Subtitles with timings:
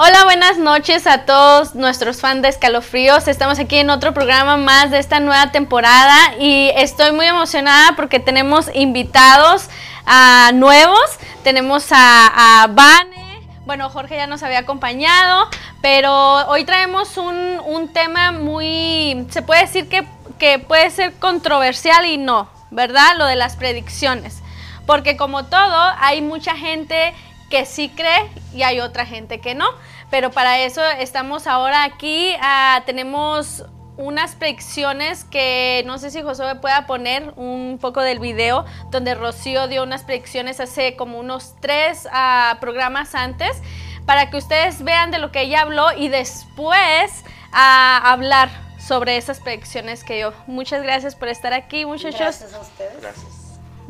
[0.00, 3.26] Hola, buenas noches a todos nuestros fans de Escalofríos.
[3.26, 8.20] Estamos aquí en otro programa más de esta nueva temporada y estoy muy emocionada porque
[8.20, 9.68] tenemos invitados
[10.06, 11.00] ah, nuevos.
[11.42, 15.48] Tenemos a, a Vane, bueno, Jorge ya nos había acompañado,
[15.82, 20.06] pero hoy traemos un, un tema muy, se puede decir que,
[20.38, 23.16] que puede ser controversial y no, ¿verdad?
[23.16, 24.44] Lo de las predicciones.
[24.86, 27.14] Porque como todo, hay mucha gente
[27.50, 29.66] que sí cree y hay otra gente que no.
[30.10, 32.34] Pero para eso estamos ahora aquí.
[32.40, 33.64] ah, tenemos
[33.96, 39.66] unas predicciones que no sé si Josué pueda poner un poco del video donde Rocío
[39.66, 43.60] dio unas predicciones hace como unos tres ah, programas antes
[44.06, 49.38] para que ustedes vean de lo que ella habló y después ah, hablar sobre esas
[49.40, 50.32] predicciones que dio.
[50.46, 52.18] Muchas gracias por estar aquí, muchachos.
[52.18, 53.00] Gracias a ustedes.
[53.00, 53.37] Gracias.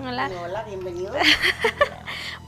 [0.01, 0.31] Hola.
[0.45, 1.17] Hola, bienvenidos.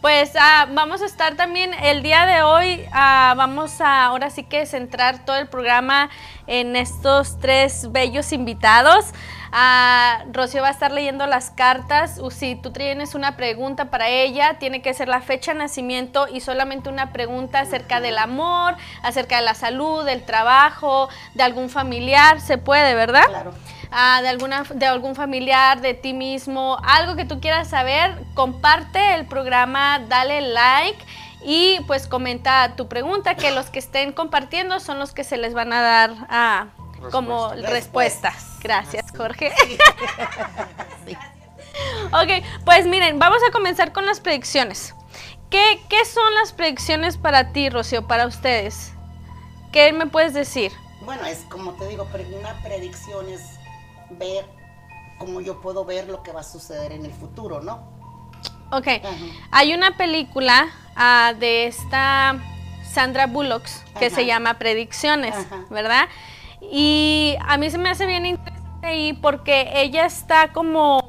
[0.00, 4.44] Pues ah, vamos a estar también el día de hoy, ah, vamos a ahora sí
[4.44, 6.09] que centrar todo el programa
[6.47, 9.12] en estos tres bellos invitados.
[9.53, 12.19] Ah, Rocío va a estar leyendo las cartas.
[12.19, 16.28] O Si tú tienes una pregunta para ella, tiene que ser la fecha de nacimiento
[16.32, 21.69] y solamente una pregunta acerca del amor, acerca de la salud, del trabajo, de algún
[21.69, 22.41] familiar.
[22.41, 23.26] Se puede, ¿verdad?
[23.29, 23.52] Claro.
[23.90, 29.14] Ah, de, alguna, de algún familiar, de ti mismo, algo que tú quieras saber, comparte
[29.14, 31.04] el programa, dale like
[31.42, 35.54] y pues comenta tu pregunta, que los que estén compartiendo son los que se les
[35.54, 36.66] van a dar ah,
[37.10, 37.72] como Respuestas.
[37.72, 38.60] respuestas.
[38.62, 39.52] Gracias, Jorge.
[42.12, 44.94] ok, pues miren, vamos a comenzar con las predicciones.
[45.48, 48.92] ¿Qué, ¿Qué son las predicciones para ti, Rocío, para ustedes?
[49.72, 50.72] ¿Qué me puedes decir?
[51.02, 52.06] Bueno, es como te digo,
[52.38, 53.60] una predicción es
[54.11, 54.45] ver
[55.19, 57.89] cómo yo puedo ver lo que va a suceder en el futuro, ¿no?
[58.73, 59.11] Ok, Ajá.
[59.51, 62.37] hay una película ah, de esta
[62.85, 63.65] Sandra Bullock
[63.99, 64.15] que Ajá.
[64.15, 65.65] se llama Predicciones, Ajá.
[65.71, 66.09] ¿verdad?
[66.61, 71.01] Y a mí se me hace bien interesante ahí porque ella está como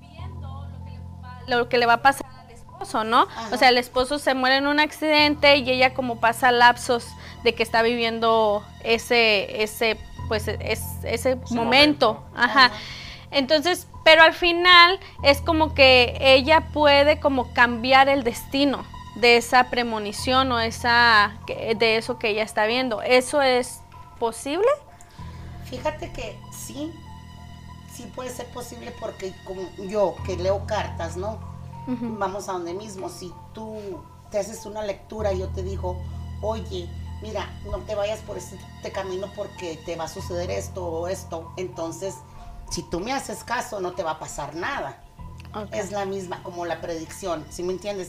[0.00, 3.26] viendo lo que le va, lo que le va a pasar al esposo, ¿no?
[3.52, 7.06] O sea, el esposo se muere en un accidente y ella como pasa lapsos
[7.42, 9.98] de que está viviendo ese, ese,
[10.30, 11.54] pues, es, ese momento.
[11.56, 12.24] momento.
[12.36, 12.70] Ajá.
[13.32, 18.84] Entonces, pero al final es como que ella puede como cambiar el destino
[19.16, 23.02] de esa premonición o esa de eso que ella está viendo.
[23.02, 23.80] ¿Eso es
[24.20, 24.68] posible?
[25.64, 26.92] Fíjate que sí,
[27.92, 31.40] sí puede ser posible porque como yo que leo cartas, ¿no?
[31.88, 33.08] Vamos a donde mismo.
[33.08, 34.00] Si tú
[34.30, 36.00] te haces una lectura y yo te digo,
[36.40, 36.88] oye,
[37.22, 38.58] mira, no te vayas por este,
[38.92, 42.14] camino porque te va a suceder esto o esto, entonces,
[42.70, 45.02] si tú me haces caso, no te va a pasar nada.
[45.72, 48.08] Es la misma como la predicción, ¿sí me entiendes?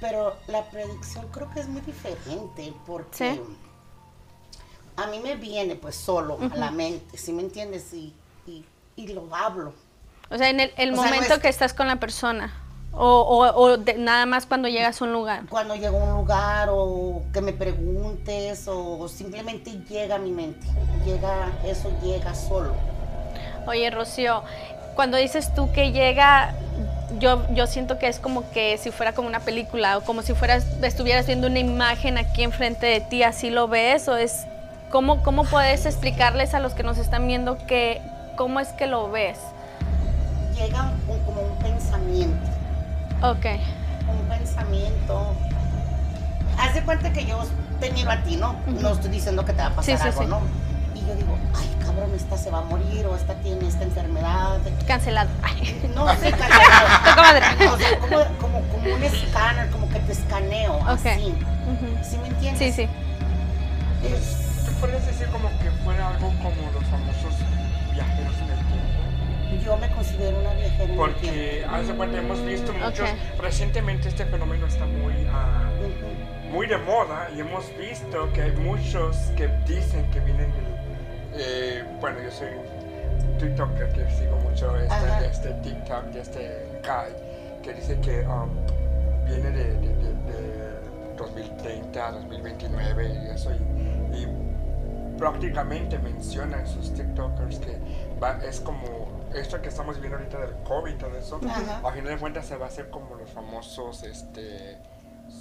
[0.00, 3.40] Pero la predicción creo que es muy diferente porque Sí.
[4.96, 7.92] a mí me viene pues solo a la mente, ¿sí me entiendes?
[7.92, 8.14] Y,
[8.46, 8.64] y,
[8.96, 9.74] y lo hablo.
[10.30, 12.52] O sea, en el, el O sea, no momento es- que estás con la persona.
[12.98, 15.42] O, o- o de- nada más cuando llegas a un lugar.
[15.50, 20.66] Cuando llego a un lugar o que me preguntes o simplemente llega a mi mente,
[21.04, 22.72] llega, eso llega solo.
[23.66, 24.42] Oye, Rocío,
[24.94, 26.54] cuando dices tú que llega,
[27.18, 30.32] yo, yo siento que es como que si fuera como una película o como si
[30.32, 34.46] fueras, estuvieras viendo una imagen aquí enfrente de ti, así lo ves, o es,
[34.90, 38.00] ¿cómo, cómo puedes explicarles a los que nos están viendo que,
[38.36, 39.36] cómo es que lo ves?
[40.58, 42.55] Llega un- como un pensamiento.
[43.22, 43.46] Ok,
[44.10, 45.34] un pensamiento.
[46.58, 47.42] Haz de cuenta que yo
[47.80, 48.56] te miro a ti, ¿no?
[48.80, 50.28] No estoy diciendo que te va a pasar Sí, sí, algo, sí.
[50.28, 50.40] ¿no?
[50.94, 54.58] Y yo digo, ay, cabrón, esta se va a morir o esta tiene esta enfermedad.
[54.86, 55.28] cancelado.
[55.42, 57.74] Ay, No sé, cancelado.
[57.74, 61.08] O sea, como, como, como un escáner, como que te escaneo, así.
[61.66, 61.98] Ujú.
[62.04, 62.58] ¿Sí me entiendes?
[62.58, 62.88] Sí, sí.
[64.04, 67.34] Es- ¿Tú puedes decir como que fuera algo como los famosos
[67.94, 69.00] viajeros en el tiempo?
[69.64, 73.08] Yo me considero una viajera en el Porque, haz de cuenta, hemos visto muchos,
[73.38, 76.50] recientemente este fenómeno está muy, Ujú.
[76.52, 80.66] muy de moda y hemos visto que hay muchos que dicen que vienen del,
[81.38, 87.62] eh, bueno, yo soy un TikToker que sigo mucho este, este TikTok de este guy
[87.62, 88.48] que dice que um,
[89.26, 90.76] viene de, de, de- de
[91.18, 94.26] 2030 a 2029 y eso y, y
[95.18, 97.78] prácticamente menciona en sus TikTokers que
[98.22, 101.80] va, es como esto que estamos viviendo ahorita del COVID y todo eso, Ajá.
[101.86, 104.78] a final de cuentas se va a hacer como los famosos este,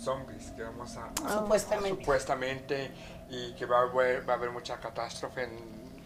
[0.03, 1.99] zombies que vamos a, Supuestamente.
[2.01, 2.91] supuestamente
[3.29, 5.59] y que va a haber, va a haber mucha catástrofe en,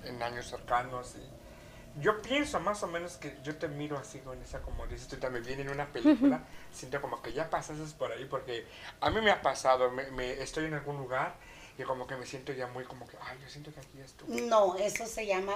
[0.05, 4.39] en años cercanos y yo pienso más o menos que yo te miro así con
[4.41, 6.41] esa, como dices tú también, viene en una película,
[6.71, 8.65] siento como que ya pasaste por ahí, porque
[9.01, 11.33] a mí me ha pasado, me, me- estoy en algún lugar
[11.79, 14.41] y como que me siento ya muy como que, ay, yo siento que aquí estuve.
[14.41, 15.53] No, eso se llama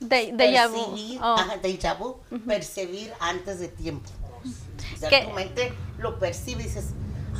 [0.00, 1.36] De, percibir, Oh.
[1.38, 1.56] ajá,
[2.44, 4.10] percibir antes de tiempo.
[4.24, 4.94] Oh, sí.
[4.94, 5.26] O sea, ¿Qué?
[5.26, 6.86] tu mente lo percibe y dices,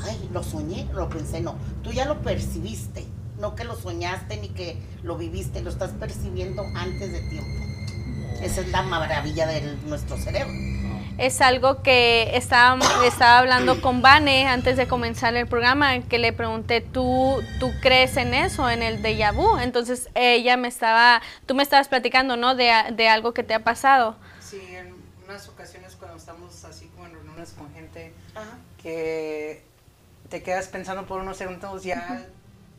[0.05, 1.57] ay, lo soñé, lo pensé, no.
[1.83, 3.05] Tú ya lo percibiste,
[3.39, 7.65] no que lo soñaste ni que lo viviste, lo estás percibiendo antes de tiempo.
[8.43, 10.53] Esa es la maravilla de nuestro cerebro.
[11.21, 16.33] Es algo que estaba, estaba hablando con Vane antes de comenzar el programa, que le
[16.33, 19.59] pregunté, ¿tú, ¿tú crees en eso, en el déjà vu?
[19.59, 22.55] Entonces ella me estaba, tú me estabas platicando, ¿no?
[22.55, 24.17] De, de algo que te ha pasado.
[24.41, 24.95] Sí, en
[25.29, 28.57] unas ocasiones cuando estamos así como en reuniones con gente Ajá.
[28.83, 29.63] que
[30.31, 32.25] te quedas pensando por unos segundos, ya,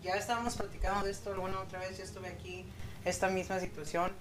[0.01, 2.65] ya estábamos platicando de esto alguna otra vez, yo estuve aquí,
[3.05, 4.11] esta misma situación,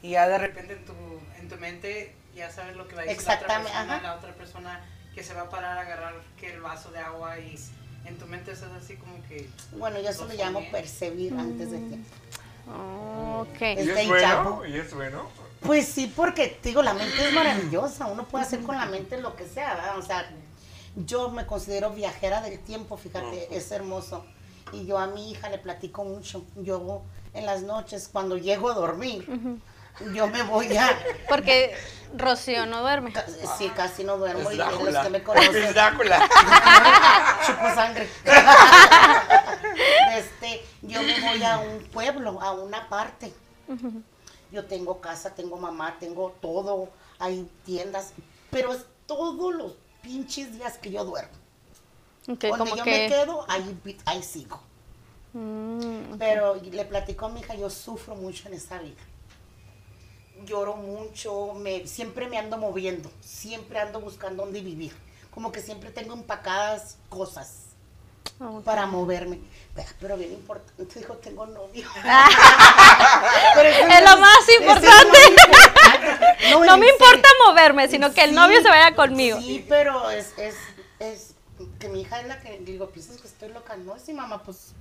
[0.00, 0.94] y ya de repente en tu,
[1.38, 4.02] en tu mente ya sabes lo que va a decir la otra Exactamente, persona, ajá.
[4.02, 4.80] la otra persona
[5.14, 7.58] que se va a parar a agarrar que el vaso de agua y
[8.04, 9.48] en tu mente estás así como que...
[9.72, 10.70] Bueno, yo eso Lo llamo soñé.
[10.70, 12.08] percibir antes de tiempo.
[12.68, 13.60] Oh, ok.
[13.60, 14.62] ¿Y Es es bueno?
[14.66, 15.22] ¿Y es bueno?
[15.62, 19.20] Pues sí, porque te digo, la mente es maravillosa, uno puede hacer con la mente
[19.20, 19.98] lo que sea, ¿verdad?
[19.98, 20.28] O sea,
[20.94, 24.24] yo me considero viajera del tiempo, fíjate, es hermoso.
[24.72, 26.44] Y yo a mi hija le platico mucho.
[26.56, 27.02] Yo
[27.34, 29.26] en las noches, cuando llego a dormir,
[30.12, 30.96] yo me voy a...
[31.28, 31.74] Porque
[32.14, 33.12] Rocío no duerme.
[33.58, 34.50] Sí, casi no duermo.
[34.50, 36.28] Es Y los que me conocen, Es Drácula.
[37.46, 38.08] chupo sangre.
[40.16, 43.32] este, yo me voy a un pueblo, a una parte.
[44.52, 46.88] Yo tengo casa, tengo mamá, tengo todo,
[47.18, 48.12] hay tiendas,
[48.50, 49.72] pero es todos los
[50.02, 51.34] pinches días que yo duermo.
[52.28, 52.90] Ok, Donde como yo que...
[52.90, 54.60] me quedo, ahí, ahí sigo.
[55.32, 59.02] Mm, Pero le platico a mi hija, yo sufro mucho en esta vida.
[60.44, 64.92] Lloro mucho, me, siempre me ando moviendo, siempre ando buscando dónde vivir.
[65.30, 67.66] Como que siempre tengo empacadas cosas
[68.40, 68.64] ok.
[68.64, 69.40] para moverme.
[70.00, 71.86] Pero, bien importante, dijo, tengo novio.
[72.04, 73.52] Ah.
[73.54, 75.18] Pero Es lo más es importante.
[76.66, 79.38] No me importa moverme, sino que el Sí, novio se vaya conmigo.
[79.40, 80.54] Sí, pero es, es,
[81.00, 81.34] es
[81.78, 83.76] que mi hija es la que digo, piensas que estoy loca.
[83.76, 84.72] No, sí, mamá, pues.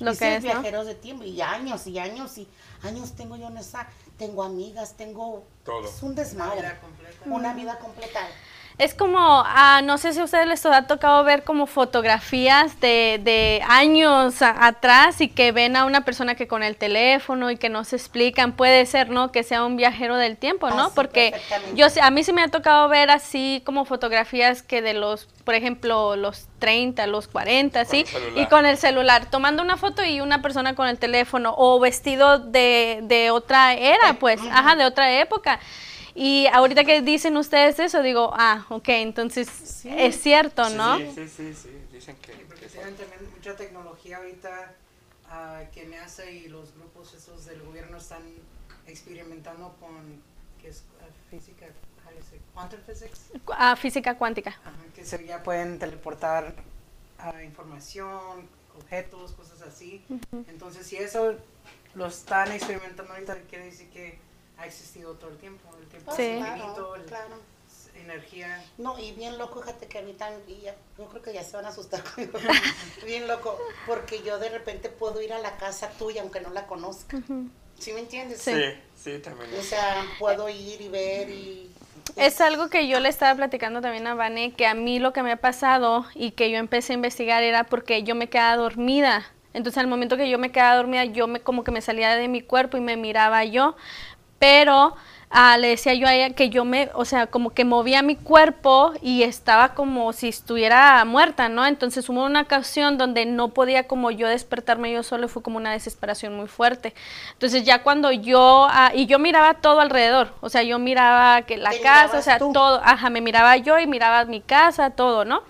[0.00, 0.50] Lo que es, ¿no?
[0.50, 2.46] viajeros de tiempo y años y años y
[2.82, 3.88] años tengo yo en esa.
[4.18, 5.44] Tengo amigas, tengo.
[5.64, 5.88] Todo.
[5.88, 6.60] Es un Una desmadre.
[6.60, 7.24] vida completa.
[7.26, 8.20] Una vida completa.
[8.78, 13.20] Es como, ah, no sé si a ustedes les ha tocado ver como fotografías de,
[13.22, 17.56] de años a- atrás y que ven a una persona que con el teléfono y
[17.56, 19.32] que no se explican, puede ser, ¿no?
[19.32, 20.84] Que sea un viajero del tiempo, ¿no?
[20.84, 21.34] Ah, sí, Porque
[21.74, 25.54] yo a mí sí me ha tocado ver así como fotografías que de los, por
[25.56, 28.04] ejemplo, los 30, los 40, ¿sí?
[28.36, 32.38] Y con el celular, tomando una foto y una persona con el teléfono o vestido
[32.38, 35.58] de, de otra era, pues, ajá, de otra época.
[36.20, 40.98] Y ahorita que dicen ustedes eso, digo, ah, ok, entonces es cierto, ¿no?
[40.98, 41.68] Sí, sí, sí, sí.
[41.92, 42.32] Dicen que...
[42.32, 44.74] Sí, porque que tienen también mucha tecnología ahorita
[45.30, 48.24] ah, que NASA y los grupos esos del gobierno están
[48.88, 50.20] experimentando con
[50.60, 51.66] que es ah, física,
[52.28, 53.20] say, quantum physics,
[53.56, 54.50] Ah, física cuántica.
[54.64, 56.52] Ajá, que se ya pueden teleportar
[57.20, 60.04] ah, información, objetos, cosas así.
[60.48, 61.36] Entonces, si eso
[61.94, 64.26] lo están experimentando ahorita, quiere decir que
[64.58, 65.68] ha existido todo el tiempo.
[65.80, 66.34] El tiempo Sí.
[66.36, 67.34] Claro, infinito, el- claro.
[67.94, 68.64] energía.
[68.78, 71.66] No, y bien loco, fíjate que ahorita, y ya, yo creo que ya se van
[71.66, 72.38] a asustar conmigo.
[73.04, 76.66] bien loco, porque yo de repente puedo ir a la casa tuya aunque no la
[76.66, 77.18] conozca.
[77.78, 78.40] ¿Sí me entiendes?
[78.40, 78.52] Sí.
[78.54, 78.62] Sí,
[78.96, 79.50] sí, también.
[79.58, 81.70] O sea, puedo ir y ver y...
[82.16, 85.22] Es algo que yo le estaba platicando también a Vane, que a mí lo que
[85.22, 89.24] me ha pasado y que yo empecé a investigar era porque yo me quedaba dormida.
[89.54, 92.26] Entonces al momento que yo me quedaba dormida, yo me como que me salía de
[92.28, 93.76] mi cuerpo y me miraba yo.
[94.38, 94.94] Pero
[95.30, 98.16] ah, le decía yo a ella que yo me, o sea, como que movía mi
[98.16, 101.66] cuerpo y estaba como si estuviera muerta, ¿no?
[101.66, 105.56] Entonces hubo una ocasión donde no podía como yo despertarme yo solo y fue como
[105.56, 106.94] una desesperación muy fuerte.
[107.32, 111.56] Entonces ya cuando yo, ah, y yo miraba todo alrededor, o sea, yo miraba que
[111.56, 112.52] la casa, o sea, tú.
[112.52, 115.42] todo, ajá, me miraba yo y miraba mi casa, todo, ¿no?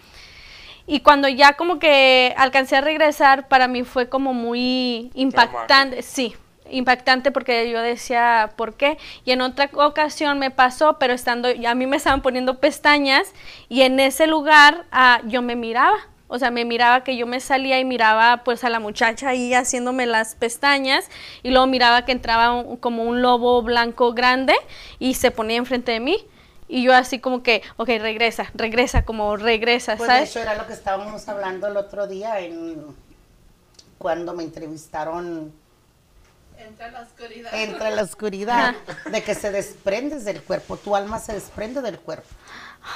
[0.87, 6.35] Y cuando ya como que alcancé a regresar, para mí fue como muy impactante, sí,
[6.71, 8.99] impactante porque yo decía, ¿por qué?
[9.25, 13.33] Y en otra ocasión me pasó, pero estando, a mí me estaban poniendo pestañas
[13.69, 15.97] y en ese lugar ah, yo me miraba.
[16.31, 19.55] O sea, me miraba que yo me salía y miraba pues a la muchacha ahí
[19.55, 21.09] haciéndome las pestañas
[21.43, 24.55] y luego miraba que entraba un- como un lobo blanco grande
[24.99, 26.19] y se ponía enfrente de mí.
[26.69, 30.29] Y yo así como que, ok, regresa, regresa, como regresa, Pues ¿sabes?
[30.29, 32.77] hecho era lo que estábamos hablando el otro día en
[33.97, 35.53] cuando me entrevistaron
[36.59, 37.55] Entra la oscuridad.
[37.55, 38.75] Entra la oscuridad,
[39.11, 42.29] de que se desprendes del cuerpo, tu alma se desprende del cuerpo.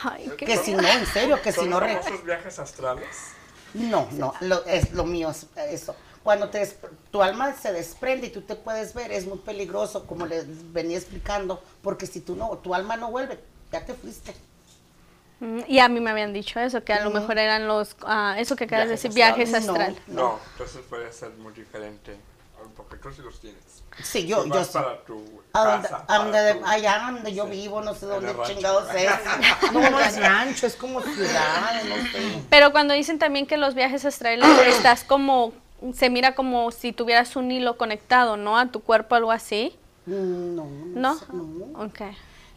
[0.04, 1.80] Ay, qué Que si no, en serio, que si ¿Son no...
[1.80, 3.06] viajes astrales?
[3.74, 5.96] No, no, lo, es lo mío es eso.
[6.22, 6.66] Cuando te,
[7.10, 10.96] tu alma se desprende y tú te puedes ver, es muy peligroso, como les venía
[10.98, 13.40] explicando, porque si tú no, tu alma no vuelve,
[13.72, 14.34] ya te fuiste.
[15.40, 18.36] Mm, Y a mí me habían dicho eso, que a lo mejor eran los, ah,
[18.38, 19.98] eso que acabas de decir, Viajes viajes astrales.
[20.06, 22.16] No, entonces puede ser muy diferente.
[22.88, 23.62] Porque tú sí los tienes.
[24.02, 25.22] Sí, yo, yo para tu
[25.52, 28.34] A donde- casa, a donde- para tu- allá donde yo sí, vivo, no sé dónde
[28.46, 29.10] chingados es.
[29.72, 32.42] No, no es rancho, es como ciudad, no sé.
[32.48, 35.52] Pero cuando dicen también que los viajes astrales estás como,
[35.94, 38.56] se mira como si tuvieras un hilo conectado, ¿no?
[38.58, 39.76] A tu cuerpo, algo así.
[40.06, 41.18] Mm, No, ¿No?
[41.18, 41.84] sé, no.
[41.84, 42.00] Ok.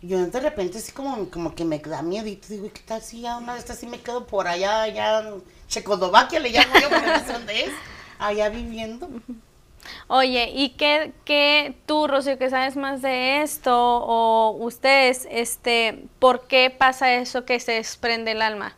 [0.01, 3.37] Yo de repente así como, como que me da miedito, digo, ¿qué tal si ya
[3.37, 7.07] una de estas sí me quedo por allá, allá en Checoslovaquia le llamo yo, porque
[7.07, 7.71] no sé dónde es,
[8.19, 9.09] allá viviendo?
[10.07, 16.47] Oye, ¿y qué, qué tú, Rocío, que sabes más de esto, o ustedes, este, por
[16.47, 18.75] qué pasa eso que se desprende el alma?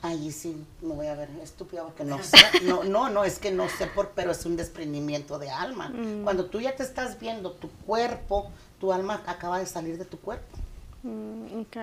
[0.00, 3.50] Ahí sí, me voy a ver estúpida porque no sé, no, no, no, es que
[3.50, 5.92] no sé por, pero es un desprendimiento de alma.
[6.22, 10.18] Cuando tú ya te estás viendo tu cuerpo, tu alma acaba de salir de tu
[10.18, 10.56] cuerpo.
[11.02, 11.76] Mm, ok.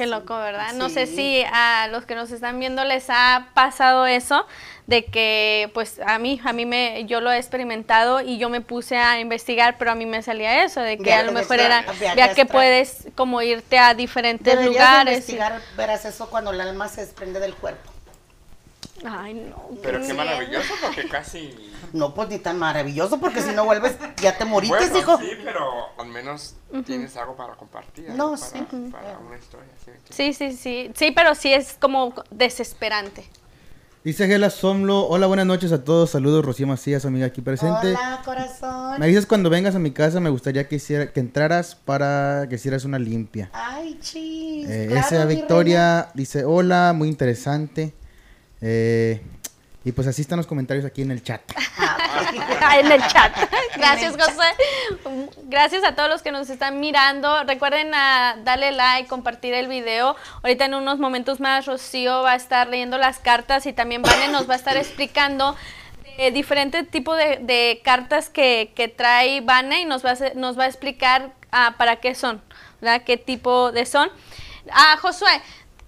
[0.00, 0.72] Qué loco, ¿verdad?
[0.72, 4.46] No sé si a los que nos están viendo les ha pasado eso
[4.86, 8.62] de que pues a mí a mí me yo lo he experimentado y yo me
[8.62, 11.84] puse a investigar, pero a mí me salía eso de que a lo mejor era
[12.16, 15.14] ya que puedes como irte a diferentes Deberías de lugares.
[15.16, 17.89] investigar, verás eso cuando el alma se desprende del cuerpo.
[19.04, 19.70] Ay, no.
[19.82, 21.54] Pero qué maravilloso porque casi...
[21.92, 25.18] No, pues ni tan maravilloso, porque si no vuelves, ya te moriste, Bueno, hijo.
[25.18, 28.10] sí, pero al menos tienes algo para compartir.
[28.10, 28.58] No, para, sí.
[28.92, 29.90] Para una historia, ¿sí?
[30.10, 30.90] Sí, sí, sí.
[30.94, 33.24] Sí, pero sí es como desesperante.
[34.02, 37.88] Dice Gela Somlo, hola, buenas noches a todos, saludos Rocío Macías, amiga aquí presente.
[37.88, 38.98] Hola, corazón.
[38.98, 42.54] Me dices cuando vengas a mi casa, me gustaría que, hiciera, que entraras para que
[42.54, 43.50] hicieras una limpia.
[43.52, 44.66] Ay, chis.
[44.70, 47.92] Eh, claro, esa Victoria dice, hola, muy interesante.
[48.62, 49.20] Eh,
[49.82, 51.40] y pues así están los comentarios aquí en el chat.
[52.78, 53.34] en el chat.
[53.76, 55.24] Gracias, José.
[55.44, 57.44] Gracias a todos los que nos están mirando.
[57.44, 60.16] Recuerden a darle like, compartir el video.
[60.42, 64.28] Ahorita en unos momentos más Rocío va a estar leyendo las cartas y también Vane
[64.28, 65.56] nos va a estar explicando
[66.18, 70.58] eh, diferentes tipos de, de cartas que, que trae Vane y nos va a, nos
[70.58, 72.42] va a explicar ah, para qué son,
[72.82, 73.02] ¿verdad?
[73.06, 74.10] ¿Qué tipo de son?
[74.70, 75.40] Ah, Josué,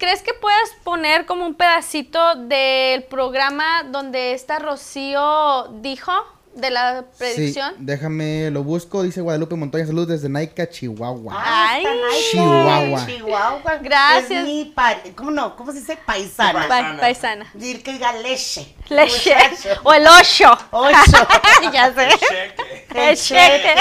[0.03, 6.13] ¿crees que puedas poner como un pedacito del programa donde esta Rocío dijo
[6.55, 7.71] de la predicción?
[7.79, 11.35] Sí, déjame, lo busco, dice Guadalupe Montoya, saludos desde Naica, Chihuahua.
[11.37, 13.07] Ay, Ay, Chihuahua.
[13.07, 13.77] Chihuahua.
[13.81, 14.31] Gracias.
[14.31, 15.57] Es mi pa- ¿Cómo no?
[15.57, 15.97] ¿Cómo se dice?
[16.05, 16.69] Paisana.
[16.69, 17.47] Pa- paisana.
[17.55, 18.75] Dir que diga leche.
[18.89, 19.35] Leche.
[19.83, 20.57] O el ocho.
[20.71, 21.29] Ocho.
[21.73, 22.09] ya sé.
[22.19, 22.87] Cheque.
[22.95, 23.75] El cheque.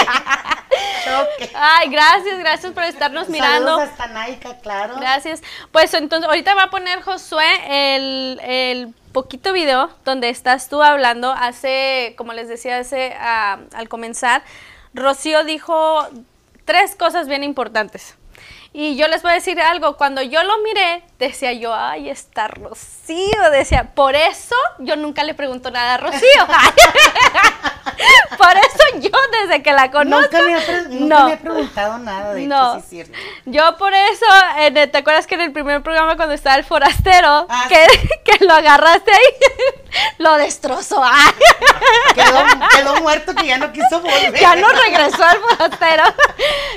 [1.03, 1.51] Choque.
[1.55, 3.77] Ay, gracias, gracias por estarnos mirando.
[3.77, 4.95] Saludos hasta Naica, claro.
[4.99, 5.41] Gracias.
[5.71, 7.45] Pues entonces, ahorita va a poner Josué
[7.95, 11.31] el, el poquito video donde estás tú hablando.
[11.31, 14.43] Hace, como les decía hace, ah, al comenzar,
[14.93, 16.07] Rocío dijo
[16.65, 18.15] tres cosas bien importantes.
[18.73, 22.47] Y yo les voy a decir algo, cuando yo lo miré, decía yo, ay, está
[22.47, 26.47] Rocío, decía, por eso yo nunca le pregunto nada a Rocío.
[28.37, 29.09] por eso yo
[29.41, 31.25] desde que la conozco, Nunca me ha, nunca no.
[31.27, 32.75] me ha preguntado nada de No.
[32.77, 33.25] hecho, sí es cierto.
[33.45, 34.25] Yo por eso,
[34.73, 37.85] ¿te acuerdas que en el primer programa cuando estaba el forastero, Ah, que,
[38.37, 39.80] que lo agarraste ahí,
[40.17, 41.01] lo destrozó?
[42.15, 42.43] Quedó,
[42.75, 44.39] quedó muerto que ya no quiso volver.
[44.39, 46.03] ya no regresó el forastero.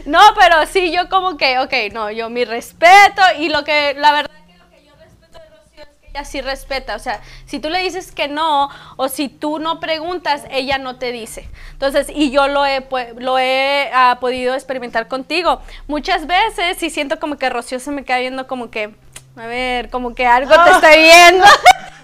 [0.06, 4.12] No, pero sí, yo como que, ok, no, yo mi respeto y lo que, la
[4.12, 6.94] verdad que lo que yo respeto de Rocío es que ella sí respeta.
[6.94, 10.96] O sea, si tú le dices que no o si tú no preguntas, ella no
[10.96, 11.48] te dice.
[11.72, 15.60] Entonces, y yo lo he, lo he ah, podido experimentar contigo.
[15.88, 18.94] Muchas veces sí siento como que Rocío se me queda viendo como que,
[19.36, 21.44] a ver, como que algo te estoy viendo.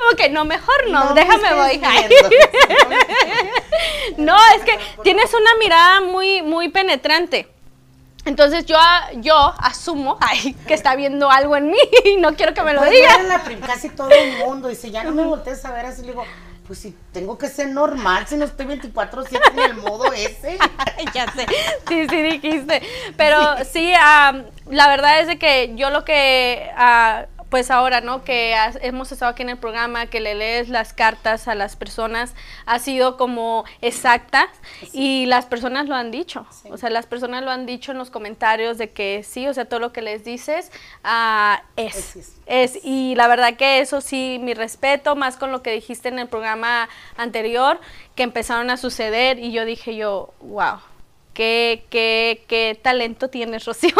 [0.00, 1.80] Como que, no, mejor no, No me déjame voy.
[4.16, 7.48] No, es que tienes una mirada muy, muy penetrante.
[8.24, 8.76] Entonces yo,
[9.16, 12.80] yo asumo ay, que está viendo algo en mí y no quiero que me lo
[12.80, 13.22] Pues diga.
[13.22, 16.24] la casi todo el mundo dice, ya no me voltees a ver así, le digo,
[16.66, 20.58] pues si tengo que ser normal, si no estoy 24-7 en el modo ese.
[21.14, 21.46] ya sé,
[21.88, 22.82] sí, sí dijiste.
[23.16, 28.22] Pero sí, la verdad es de que yo lo que, ah, pues ahora, ¿no?
[28.24, 31.76] Que has- hemos estado aquí en el programa, que le lees las cartas a las
[31.76, 32.34] personas,
[32.64, 34.48] ha sido como exactas
[34.92, 36.46] y las personas lo han dicho.
[36.50, 36.68] Sí.
[36.70, 39.64] O sea, las personas lo han dicho en los comentarios de que sí, o sea,
[39.64, 40.70] todo lo que les dices
[41.04, 41.96] ah, es.
[41.96, 42.36] Es, es.
[42.46, 46.18] Es, y la verdad que eso sí, mi respeto, más con lo que dijiste en
[46.18, 47.80] el programa anterior,
[48.14, 50.78] que empezaron a suceder y yo dije yo, wow,
[51.34, 53.94] qué, qué, qué talento tienes, Rocío.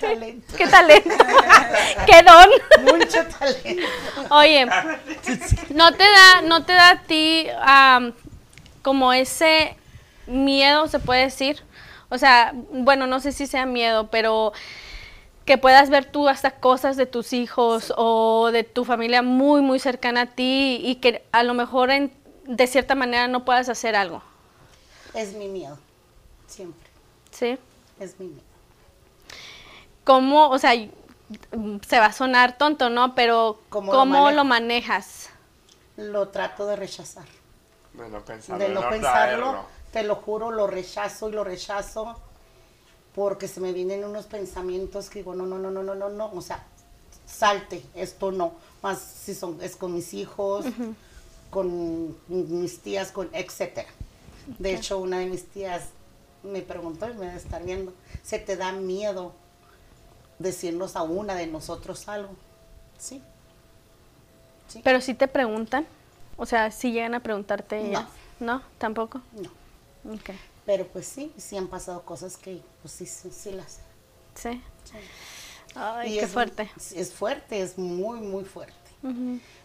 [0.00, 0.56] Talento.
[0.56, 1.10] qué talento.
[2.06, 2.94] qué don.
[2.98, 3.82] Mucho talento.
[4.30, 4.66] Oye,
[5.70, 8.12] ¿no te da, no te da a ti am,
[8.82, 9.76] como ese
[10.26, 11.62] miedo, se puede decir?
[12.10, 14.52] O sea, bueno, no sé si sea miedo, pero
[15.44, 19.78] que puedas ver tú hasta cosas de tus hijos o de tu familia muy, muy
[19.80, 22.12] cercana a ti y que a lo mejor en-
[22.44, 24.22] de cierta manera no puedas hacer algo.
[25.14, 25.78] Es mi miedo.
[26.58, 26.90] Siempre.
[27.30, 27.56] ¿Sí?
[28.00, 28.42] Es mi miedo.
[30.02, 33.14] ¿Cómo, o sea, se va a sonar tonto, ¿no?
[33.14, 35.30] Pero ¿Cómo ¿cómo, lo manejas?
[35.96, 37.26] Lo trato de rechazar.
[37.92, 39.66] De no pensarlo, de no no pensarlo, traerlo.
[39.92, 42.16] te lo juro, lo rechazo y lo rechazo
[43.14, 46.32] porque se me vienen unos pensamientos que digo, no, no, no, no, no, no, no,
[46.32, 46.64] o sea,
[47.24, 50.66] salte, esto no, más si son, es con mis hijos,
[51.50, 53.88] con mis tías, con etcétera.
[54.58, 55.82] De hecho, una de mis tías
[56.42, 59.32] me preguntó y me debe estar viendo, ¿se te da miedo
[60.38, 62.30] decirnos a una de nosotros algo?
[62.98, 63.22] Sí.
[64.68, 64.80] Sí.
[64.84, 65.86] Pero si te preguntan,
[66.36, 67.86] o sea, si llegan a preguntarte No.
[67.86, 68.04] ellas.
[68.40, 68.62] ¿No?
[68.78, 69.20] ¿Tampoco?
[69.32, 70.14] No.
[70.14, 70.30] Ok.
[70.64, 73.80] Pero pues sí, sí han pasado cosas que pues sí, sí, sí las
[74.34, 74.62] Sí.
[74.84, 74.96] Sí.
[75.74, 76.70] Ay, Y qué es, fuerte.
[76.94, 78.74] Es fuerte, es muy, muy fuerte.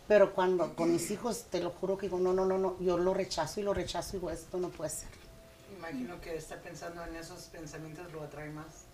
[0.07, 2.97] Pero cuando con mis hijos, te lo juro que digo, no, no, no, no, yo
[2.97, 5.09] lo rechazo y lo rechazo y digo, esto no puede ser.
[5.89, 8.85] Imagino que estar pensando en esos pensamientos lo atrae más.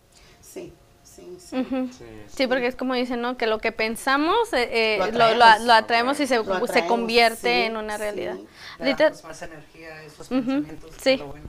[0.41, 0.73] Sí,
[1.03, 1.57] sí, sí.
[1.59, 1.89] Ujú.
[1.95, 3.37] Sí, Sí, porque es como dicen, ¿no?
[3.37, 5.67] Que lo que pensamos eh, eh, Lo lo, lo- atraemos.
[5.67, 8.01] lo atraemos y se, Lo se atraemos, convierte sí, en una sí.
[8.01, 8.37] realidad.
[8.79, 10.91] Le damos más energía a esos pensamientos.
[11.01, 11.17] sí.
[11.17, 11.47] Lo bueno.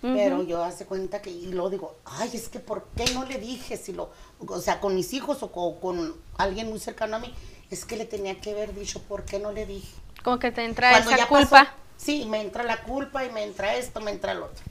[0.00, 3.38] Pero yo hace cuenta que, y luego digo, ay, es que ¿por qué no le
[3.38, 3.76] dije?
[3.76, 4.10] Si lo,
[4.46, 7.34] o sea, con mis hijos o con, con alguien muy cercano a mí,
[7.68, 9.88] es que le tenía que haber dicho, ¿por qué no le dije?
[10.22, 11.64] como que te entra Cuando esa culpa.
[11.64, 14.64] pasó, sí, me entra la culpa y me entra esto, me entra el otro.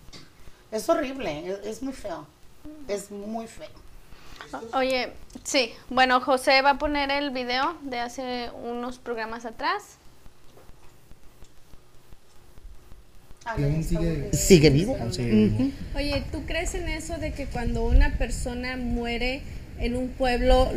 [0.71, 2.25] Es horrible, es, es muy feo.
[2.87, 3.69] Es muy feo.
[4.73, 5.13] Oye,
[5.43, 5.73] sí.
[5.89, 9.97] Bueno, José va a poner el video de hace unos programas atrás.
[13.57, 14.33] Muy bien.
[14.33, 14.93] Sigue vivo.
[14.93, 15.71] Ujú.
[15.95, 19.41] Oye, ¿tú crees en eso de que cuando una persona muere
[19.79, 20.71] en un pueblo,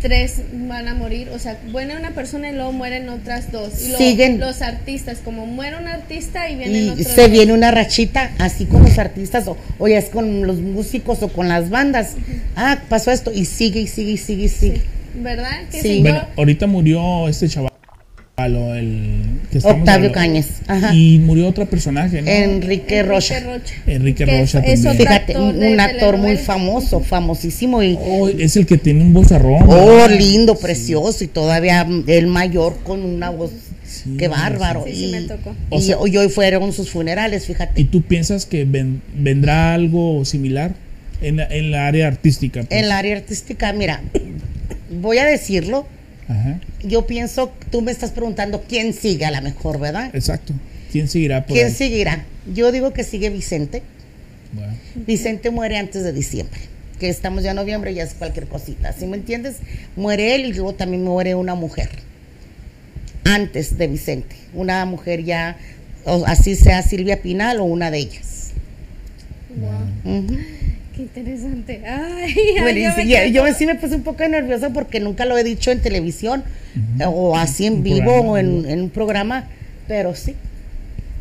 [0.00, 1.28] tres van a morir?
[1.34, 3.72] O sea, muere una persona y luego mueren otras dos.
[3.82, 4.40] Y luego Siguen.
[4.40, 7.30] los artistas, como muere un artista y vienen Y otros se dos.
[7.30, 11.28] viene una rachita, así con los artistas, o, o ya es con los músicos o
[11.28, 12.12] con las bandas.
[12.56, 14.82] Ah, pasó esto, y sigue, y sigue, y sigue, y sigue.
[15.20, 15.62] ¿Verdad?
[15.70, 16.00] Que Sí.
[16.00, 17.67] Bueno, ahorita murió este chaval,
[18.46, 20.12] o el que Octavio.
[20.12, 20.94] Cañas, ajá.
[20.94, 22.30] Y murió otro personaje, ¿no?
[22.30, 23.40] Enrique Enrique Rocha.
[23.40, 23.74] Rocha.
[23.86, 29.02] Enrique que Rocha Fíjate, un, actor muy famoso, famosísimo, y Oh, es el que tiene
[29.02, 29.64] un vozarrón.
[29.66, 33.50] oh, lindo, precioso, y todavía el mayor con una voz,
[33.84, 34.84] Sí, qué bárbaro.
[34.86, 34.92] sí.
[34.92, 35.54] Sí, sí, y, me tocó.
[35.70, 37.84] O y sea- hoy hoy fueron sus funerales, ¿Y fíjate.
[37.84, 40.74] tú piensas que ven- vendrá algo similar
[41.22, 42.60] en la, en la área artística?
[42.62, 42.70] pues?
[42.78, 44.02] En el área artística, mira,
[45.00, 45.86] voy a decirlo,
[46.28, 50.14] Ajá, yo pienso, tú me estás preguntando quién sigue a lo mejor, ¿verdad?
[50.14, 50.52] exacto.
[50.92, 51.74] ¿Quién seguirá por ¿Quién ahí?
[51.74, 52.24] seguirá?
[52.54, 53.82] Yo digo que sigue Vicente.
[54.52, 54.72] Bueno,
[55.06, 56.58] Vicente muere antes de diciembre,
[56.98, 59.56] que estamos ya en noviembre, ya es cualquier cosita, ¿sí me entiendes?
[59.96, 61.90] Muere él y luego también muere una mujer,
[63.24, 65.58] antes de Vicente, una mujer ya,
[66.04, 68.52] o así sea Silvia Pinal o una de ellas.
[70.04, 70.38] Ujú.
[70.98, 71.80] Qué interesante.
[71.86, 74.70] Ay, Bueno, ay, yo sí, me ya- quedo- yo sí me puse un poco nerviosa
[74.70, 76.42] porque nunca lo he dicho en televisión
[77.06, 79.48] o así en Un vivo programa, o en, en un programa,
[79.86, 80.34] pero sí.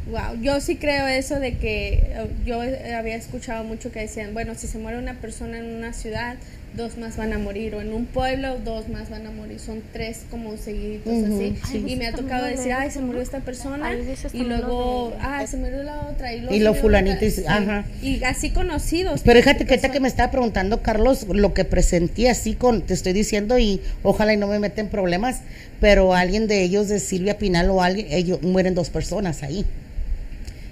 [0.10, 4.56] Wow, yo sí creo eso de que eh, yo había escuchado mucho que decían, bueno,
[4.56, 6.38] si se muere una persona en una ciudad,
[6.78, 9.82] dos más van a morir, o en un pueblo, dos más van a morir, son
[9.92, 11.56] tres como seguiditos así.
[11.70, 11.84] sí.
[11.86, 13.92] Y me ha tocado decir, ay, se murió esta persona,
[14.32, 17.28] y luego, de- ah, se murió la otra, y luego, Y lo fulanito otra.
[17.28, 17.86] y ajá.
[18.02, 19.22] Y así conocidos.
[19.26, 22.94] Pero fíjate que ahorita que me estaba preguntando, Carlos, lo que presentí así con, te
[22.94, 25.42] estoy diciendo y ojalá y no me meten problemas,
[25.82, 29.66] pero alguien de ellos, de Silvia Pinal o alguien, ellos mueren dos personas ahí.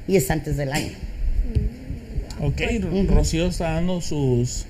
[0.07, 0.91] Y es antes del año.
[2.41, 4.65] ok, Ro- Rocío está dando sus...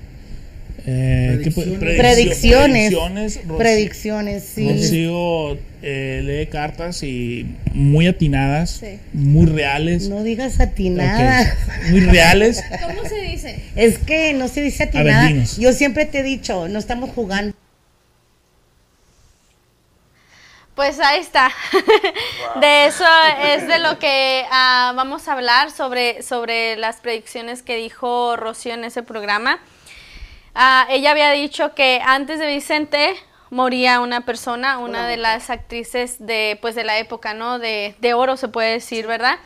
[0.87, 1.99] eh, ¿qué puede- Predicciones.
[1.99, 2.91] Predicciones.
[2.91, 3.35] Predicciones.
[3.47, 4.69] Rocío- Predicciones, sí.
[4.71, 8.99] Rocío eh, lee cartas y muy atinadas, Sí.
[9.13, 10.09] muy reales.
[10.09, 11.41] No digas atinada.
[11.43, 12.63] ok, Muy reales.
[12.85, 13.59] ¿Cómo se dice?
[13.75, 15.29] Es que no se dice atinada.
[15.57, 17.55] Yo siempre te he dicho, no estamos jugando.
[20.75, 21.51] Pues ahí está.
[22.59, 23.05] De eso
[23.45, 28.73] es de lo que ah, vamos a hablar sobre, sobre las predicciones que dijo Rocío
[28.73, 29.59] en ese programa.
[30.55, 33.15] Ah, ella había dicho que antes de Vicente
[33.49, 37.59] moría una persona, una de las actrices de, pues, de la época, ¿no?
[37.59, 39.37] De, de oro se puede decir, ¿verdad?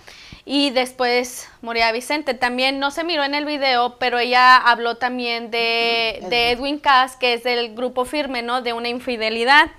[0.46, 2.36] Y después moría Vicente.
[2.36, 7.16] También no se miró en el video, pero ella habló también de, de Edwin Cass,
[7.16, 8.62] que es del grupo firme, ¿no?
[8.62, 9.70] De una infidelidad.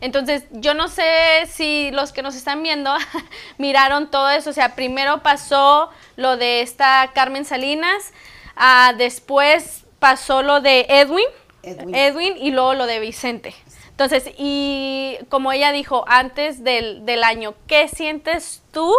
[0.00, 2.94] Entonces, yo no sé si los que nos están viendo
[3.58, 4.50] miraron todo eso.
[4.50, 8.12] O sea, primero pasó lo de esta Carmen Salinas,
[8.56, 11.26] ah, después pasó lo de Edwin,
[11.62, 11.94] Edwin.
[11.94, 13.54] Edwin, y luego lo de Vicente.
[13.90, 18.94] Entonces, y como ella dijo antes del, del año, ¿qué sientes tú,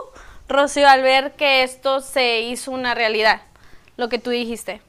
[0.50, 3.42] Rocío, al ver que esto se hizo una realidad?
[3.96, 4.82] Lo que tú dijiste.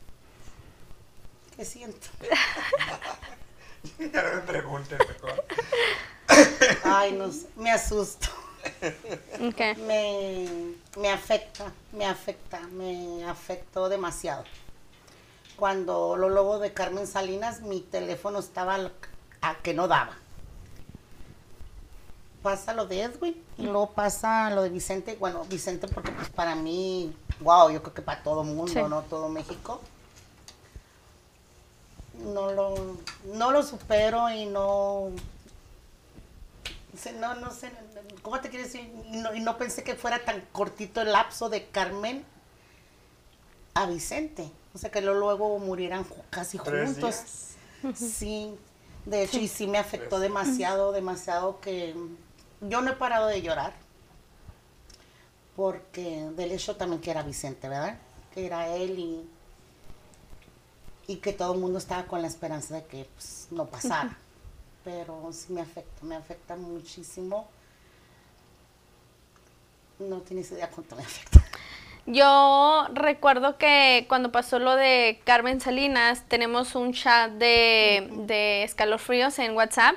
[1.56, 2.08] ¿Qué siento?
[3.98, 5.44] Ya no me preguntes mejor.
[6.84, 8.28] Ay, no sé, me asusto.
[9.40, 9.76] Ok.
[9.86, 10.46] Me,
[10.98, 14.44] me afecta, me afecta, me afectó demasiado.
[15.60, 18.78] Cuando lo lobo de Carmen Salinas, mi teléfono estaba
[19.42, 20.16] a que no daba.
[22.42, 25.18] Pasa lo de Edwin y luego pasa lo de Vicente.
[25.20, 28.80] Bueno, Vicente porque pues para mí, wow, yo creo que para todo mundo, Sí.
[28.88, 29.02] ¿no?
[29.02, 29.82] Todo México.
[32.24, 32.96] No lo,
[33.26, 35.10] no lo supero y no,
[37.20, 37.70] no, no sé,
[38.22, 38.90] ¿cómo te quiero decir?
[39.12, 42.24] Y no, y no pensé que fuera tan cortito el lapso de Carmen
[43.74, 44.50] a Vicente.
[44.74, 47.54] O sea, que luego murieran casi juntos.
[47.94, 48.56] Sí,
[49.06, 51.94] de hecho, y sí me afectó demasiado, demasiado que
[52.60, 53.72] yo no he parado de llorar.
[55.56, 57.98] Porque del hecho también que era Vicente, ¿verdad?
[58.32, 59.28] Que era él y,
[61.06, 64.16] y que todo el mundo estaba con la esperanza de que pues, no pasara.
[64.84, 67.48] Pero sí me afecta, me afecta muchísimo.
[69.98, 71.44] No tienes idea cuánto me afecta.
[72.12, 79.38] Yo recuerdo que cuando pasó lo de Carmen Salinas, tenemos un chat de, de escalofríos
[79.38, 79.94] en WhatsApp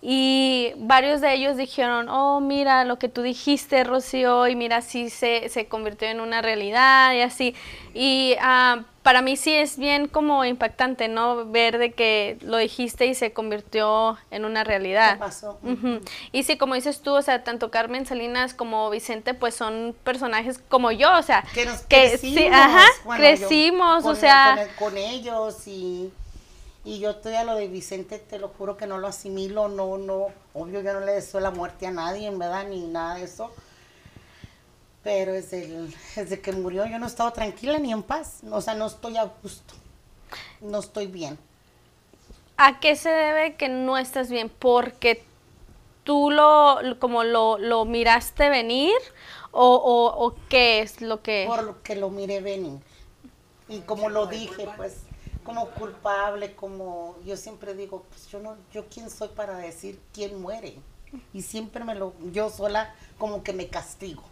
[0.00, 5.10] y varios de ellos dijeron, oh, mira lo que tú dijiste, Rocío, y mira, sí
[5.10, 7.54] se, se convirtió en una realidad y así.
[7.92, 11.46] Y ah, para mí sí es bien como impactante, ¿no?
[11.46, 15.14] Ver de que lo dijiste y se convirtió en una realidad.
[15.14, 15.58] ¿Qué pasó?
[15.62, 16.00] Ujú.
[16.30, 20.58] Y sí, como dices tú, o sea, tanto Carmen Salinas como Vicente, pues son personajes
[20.68, 24.66] como yo, o sea, que nos que crecimos, sí, ajá, bueno, crecimos, o con- sea,
[24.76, 26.12] con, con ellos y,
[26.84, 30.26] y yo todavía lo de Vicente te lo juro que no lo asimilo, no, no,
[30.52, 33.50] obvio yo no le deseo la muerte a nadie, en verdad, ni nada de eso,
[35.02, 38.60] pero desde, el- desde que murió yo no he estado tranquila ni en paz, o
[38.60, 39.74] sea, no estoy a gusto,
[40.60, 41.38] no estoy bien.
[42.56, 44.50] ¿a qué se debe que no estás bien?
[44.50, 45.24] Porque
[46.04, 48.94] tú lo, como lo, lo miraste venir
[49.52, 51.52] o, o, o qué es lo que...
[51.52, 52.80] por lo que lo miré venir.
[53.68, 55.04] Y como lo dije, pues,
[55.44, 60.40] como culpable, como yo siempre digo, pues yo no, yo quién soy para decir quién
[60.40, 60.82] muere.
[61.32, 64.24] Y siempre me lo, yo sola como que me castigo.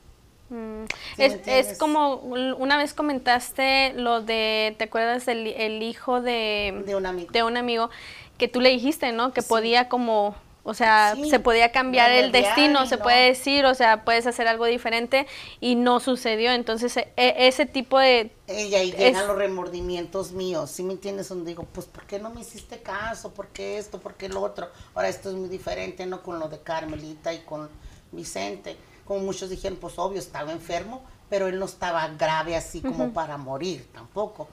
[0.48, 5.46] Mm, ¿Sí me es, es como un- una vez comentaste lo de, ¿te acuerdas del
[5.48, 7.32] el hijo de, De un amigo.
[7.32, 7.90] de un amigo
[8.38, 9.32] que tú le dijiste, ¿no?
[9.32, 9.48] Que Sí.
[9.48, 13.02] podía como, o sea, Sí, se podía cambiar el destino, se no.
[13.02, 15.26] puede decir, o sea, puedes hacer algo diferente
[15.60, 16.52] y no sucedió.
[16.52, 18.30] Entonces, e- e- ese tipo de...
[18.46, 21.28] Ella y llegan Es- los remordimientos míos, ¿sí me entiendes?
[21.28, 23.32] Donde digo, pues, ¿por qué no me hiciste caso?
[23.34, 23.98] ¿Por qué esto?
[23.98, 24.68] ¿Por qué lo otro?
[24.94, 26.22] Ahora esto es muy diferente, ¿no?
[26.22, 27.68] Con lo de Carmelita y con
[28.12, 28.76] Vicente.
[29.06, 33.36] Como muchos dijeron, pues, obvio, estaba enfermo, pero él no estaba grave así como para
[33.36, 34.48] morir tampoco.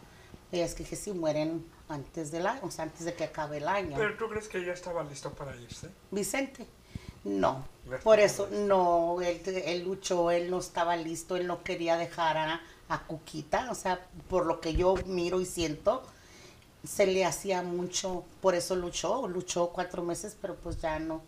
[0.52, 3.68] Es que, que sí mueren antes del año, o sea, antes de que acabe el
[3.68, 3.96] año.
[3.98, 5.90] Pero tú crees que ya estaba listo para irse?
[6.12, 6.68] Vicente.
[7.24, 7.66] No,
[8.04, 12.62] por eso no, él, él luchó, él no estaba listo, él no quería dejar a,
[12.90, 16.04] a Cuquita, o sea, por lo que yo miro y siento,
[16.84, 21.22] se le hacía mucho, por eso luchó, luchó cuatro meses, pero pues ya no,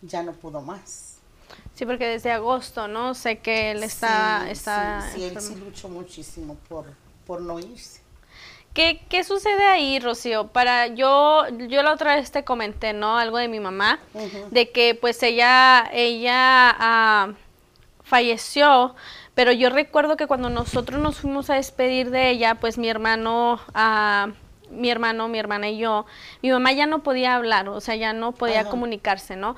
[0.00, 1.13] ya no pudo más.
[1.74, 3.14] Sí, porque desde agosto, ¿no?
[3.14, 4.42] Sé que él está...
[4.44, 5.48] Sí, está sí, sí, él enfermo.
[5.48, 6.86] sí luchó muchísimo por,
[7.26, 8.04] por no irse.
[8.74, 10.48] ¿Qué, ¿Qué sucede ahí, Rocío?
[10.48, 13.16] Para yo, yo la otra vez te comenté, ¿no?
[13.18, 14.00] Algo de mi mamá,
[14.50, 17.32] de que pues ella, ella ah,
[18.02, 18.96] falleció,
[19.36, 23.60] pero yo recuerdo que cuando nosotros nos fuimos a despedir de ella, pues mi hermano,
[23.74, 24.32] ah,
[24.70, 26.04] mi hermano, mi hermana y yo,
[26.42, 28.70] mi mamá ya no podía hablar, o sea, ya no podía Ajá.
[28.70, 29.54] comunicarse, ¿no?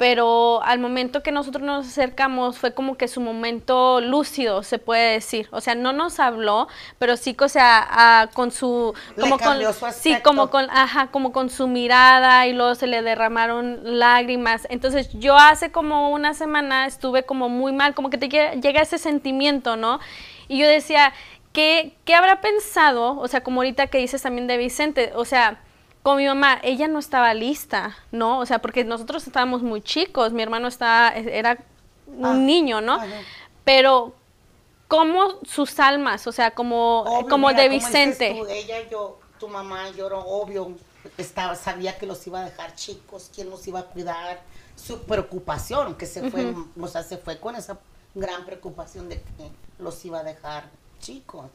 [0.00, 5.12] Pero al momento que nosotros nos acercamos fue como que su momento lúcido, se puede
[5.12, 5.46] decir.
[5.52, 8.94] O sea, no nos habló, pero sí, o sea, ah, con su...
[9.14, 12.74] Le Como cambió con, su sí, como con, ajá, como con su mirada y luego
[12.76, 14.66] se le derramaron lágrimas.
[14.70, 18.80] Entonces yo hace como una semana estuve como muy mal, como que te lle- llega
[18.80, 20.00] ese sentimiento, ¿no?
[20.48, 21.12] Y yo decía,
[21.52, 23.18] ¿qué, ¿qué habrá pensado?
[23.18, 25.60] O sea, como ahorita que dices también de Vicente, o sea,
[26.02, 28.38] con mi mamá, ella no estaba lista, ¿no?
[28.38, 31.58] O sea, porque nosotros estábamos muy chicos, mi hermano estaba, era
[32.06, 32.98] un Ah, niño, ¿no?
[33.64, 34.14] Pero,
[34.88, 38.36] ¿cómo sus almas, o sea, como, Obvio, como mira, de como Vicente?
[38.38, 40.72] tú, ella, yo, tu mamá lloró, obvio,
[41.18, 44.40] estaba, sabía que los iba a dejar chicos, quién los iba a cuidar,
[44.76, 47.78] su preocupación, que se fue, o sea, se fue con esa
[48.14, 50.64] gran preocupación de que los iba a dejar
[51.00, 51.46] chicos.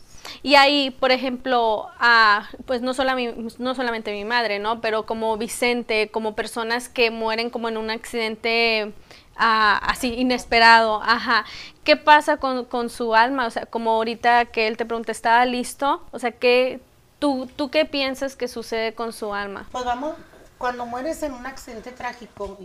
[0.43, 4.81] Y ahí, por ejemplo, ah, pues no, sola mi- no solamente mi madre, ¿no?
[4.81, 8.91] Pero como Vicente, como personas que mueren como en un accidente
[9.37, 11.45] ah, así inesperado, ajá.
[11.83, 13.45] ¿Qué pasa con, con su alma?
[13.47, 16.01] O sea, como ahorita que él te pregunta, ¿estaba listo?
[16.11, 16.79] O sea, ¿qué,
[17.19, 19.67] tú, ¿tú qué piensas que sucede con su alma?
[19.71, 20.15] Pues vamos,
[20.57, 22.57] cuando mueres en un accidente trágico,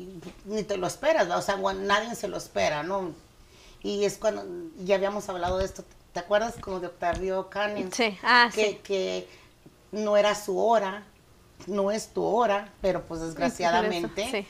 [0.47, 3.12] ni te lo esperas, o sea, nadie se lo espera, ¿no?
[3.83, 4.45] Y es cuando,
[4.85, 7.92] ya habíamos hablado de esto, ¿te acuerdas como de Octavio Canning?
[7.92, 8.81] Sí, ah, que, sí.
[8.83, 9.29] que
[9.92, 11.05] no era su hora,
[11.66, 14.46] no es tu hora, pero pues desgraciadamente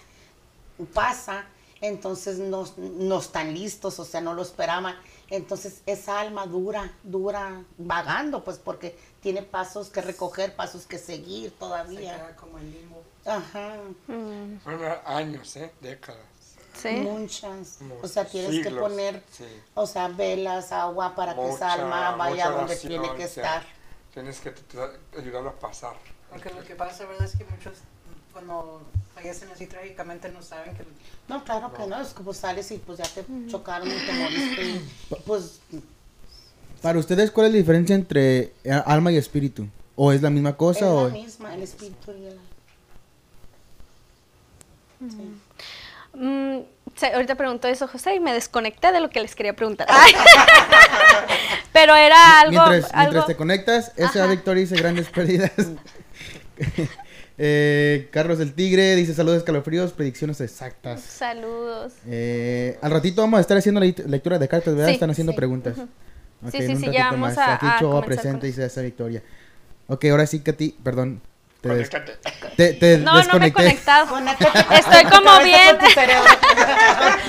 [0.78, 0.84] Sí.
[0.94, 1.44] pasa,
[1.80, 4.96] entonces no, no están listos, o sea, no lo esperaban.
[5.30, 11.50] Entonces esa alma dura, dura, vagando, pues porque tiene pasos que recoger, pasos que seguir
[11.50, 12.16] Se todavía.
[12.16, 13.02] queda como en limbo.
[13.24, 13.76] Ajá,
[14.08, 15.70] Mm, Fueron años, ¿eh?
[15.80, 16.20] Décadas.
[16.82, 16.88] Sí.
[17.00, 17.78] muchas.
[18.02, 19.44] O sea, tienes que poner, sí.
[19.74, 23.44] o sea, velas, agua para que esa alma vaya donde oración, tiene que o sea,
[23.44, 23.62] estar.
[24.12, 24.54] Tienes que
[25.18, 25.94] ayudarlo a pasar.
[26.30, 27.24] Porque lo que pasa, ¿verdad?
[27.26, 27.78] Es que muchos,
[28.32, 28.82] cuando
[29.14, 30.84] fallecen así trágicamente, no saben que
[31.28, 34.62] No, claro que no, es como sales y pues ya te chocaron y te moriste
[34.62, 34.90] y
[35.26, 35.60] pues
[36.82, 39.66] Para ustedes, ¿cuál es la diferencia entre eh, alma y espíritu?
[39.96, 40.86] ¿O es la misma es cosa?
[40.86, 41.10] la o...
[41.10, 42.40] misma, el espíritu y el...
[45.10, 45.34] Sí.
[46.14, 46.58] Mm,
[47.14, 49.86] ahorita preguntó eso José y me desconecté de lo que les quería preguntar.
[51.72, 52.52] Pero era algo...
[52.52, 54.26] mientras, algo mientras te conectas, esa Ajá.
[54.26, 55.52] Victoria dice grandes pérdidas.
[57.42, 61.00] Eh, Carlos el Tigre dice saludos escalofríos, predicciones exactas.
[61.00, 61.94] Saludos.
[62.06, 64.88] Eh, al ratito vamos a estar haciendo la lectura de cartas, ¿verdad?
[64.88, 65.36] Sí, Están haciendo sí.
[65.36, 65.76] preguntas.
[66.52, 67.38] Sí, sí, sí, ya vamos más.
[67.38, 69.22] a- Aquí a Choa comenzar presente dice esa Victoria.
[69.86, 71.22] Ok, ahora sí, Katy, perdón.
[71.60, 72.18] Te, des- Conéctate.
[72.56, 74.06] te, te No, no me he conectado.
[74.08, 75.76] Conéctate Estoy como bien.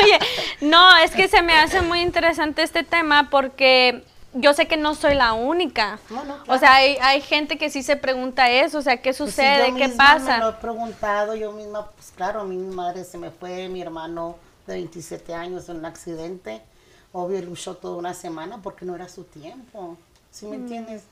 [0.00, 0.18] Oye,
[0.60, 4.94] no, es que se me hace muy interesante este tema porque yo sé que no
[4.94, 5.98] soy la única.
[6.10, 9.10] No, no, O sea, hay, hay gente que sí se pregunta eso, o sea, ¿qué
[9.10, 9.70] Pues sucede?
[9.70, 10.48] yo ¿Qué misma Me lo pasa?
[10.48, 14.36] he preguntado, yo misma, pues claro, a mí mi madre se me fue, mi hermano
[14.66, 16.60] de 27 años en un accidente.
[17.12, 19.96] Obvio, luchó toda una semana porque no era su tiempo.
[20.30, 20.50] ¿Sí Mm.
[20.50, 21.02] me entiendes?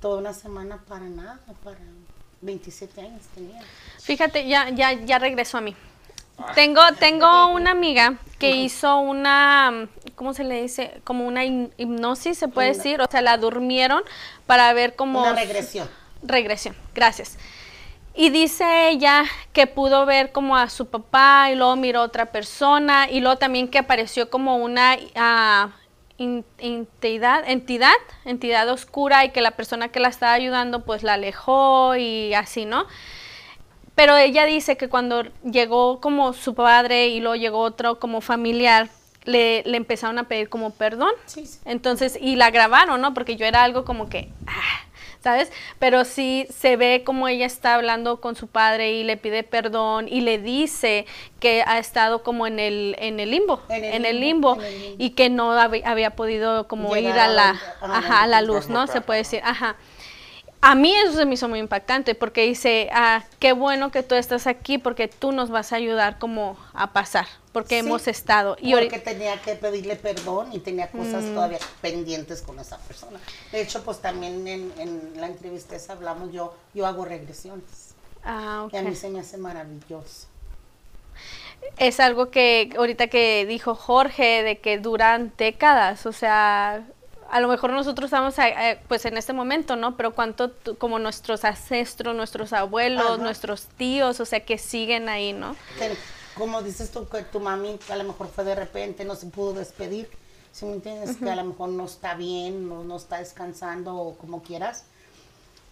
[0.00, 1.76] Toda una semana para nada, para
[2.40, 3.60] 27 años tenía.
[4.02, 5.76] Fíjate, ya, ya, ya regresó a mí.
[6.54, 11.02] Tengo, tengo una amiga que hizo una, ¿cómo se le dice?
[11.04, 13.02] Como una hipnosis, se puede decir.
[13.02, 14.02] O sea, la durmieron
[14.46, 15.20] para ver cómo...
[15.20, 15.86] Una regresión.
[16.22, 17.36] Regresión, gracias.
[18.14, 22.26] Y dice ella que pudo ver como a su papá y luego miró a otra
[22.26, 25.79] persona y luego también que apareció como una ah, in-
[26.58, 31.96] entidad, entidad, entidad oscura y que la persona que la estaba ayudando pues la alejó
[31.96, 32.86] y así, ¿no?
[33.94, 38.88] Pero ella dice que cuando llegó como su padre y luego llegó otro como familiar,
[39.24, 41.12] le, le empezaron a pedir como perdón.
[41.26, 41.58] Sí, sí.
[41.64, 43.14] Entonces, y la grabaron, ¿no?
[43.14, 44.80] Porque yo era algo como que, ah,
[45.22, 45.52] ¿sabes?
[45.78, 50.08] Pero sí se ve como ella está hablando con su padre y le pide perdón
[50.08, 51.06] y le dice
[51.40, 54.64] que ha estado como en el, en el limbo, En el en el limbo, limbo,
[54.66, 54.96] en el limbo.
[55.04, 58.22] y que no había, había podido como Llegar ir a a la, donde- ajá, ajá,
[58.22, 58.86] a la luz, ¿no?
[58.86, 59.76] Se puede decir, ajá.
[60.62, 64.14] A mí eso se me hizo muy impactante porque dice, ah, qué bueno que tú
[64.14, 68.56] estás aquí porque tú nos vas a ayudar como a pasar, porque Sí, hemos estado.
[68.60, 71.34] Y porque tenía que pedirle perdón y tenía cosas Mm.
[71.34, 73.18] todavía pendientes con esa persona.
[73.52, 77.94] De hecho, pues también en, en la entrevista esa hablamos, yo, yo hago regresiones.
[78.24, 80.28] ah, Y a mí se me hace maravilloso.
[81.76, 86.84] es algo que ahorita que dijo Jorge de que duran décadas, o sea,
[87.30, 89.96] a lo mejor nosotros estamos eh, pues en este momento, ¿no?
[89.96, 93.16] Pero cuánto como nuestros ancestros, nuestros abuelos, Ajá.
[93.18, 95.54] nuestros tíos, o sea, que siguen ahí, ¿no?
[95.78, 95.96] Que,
[96.40, 99.52] como dices tú, que tu mami a lo mejor fue de repente, no se pudo
[99.52, 100.08] despedir.
[100.52, 104.16] Si me entiendes, que a lo mejor no está bien, no, no está descansando o
[104.16, 104.84] como quieras.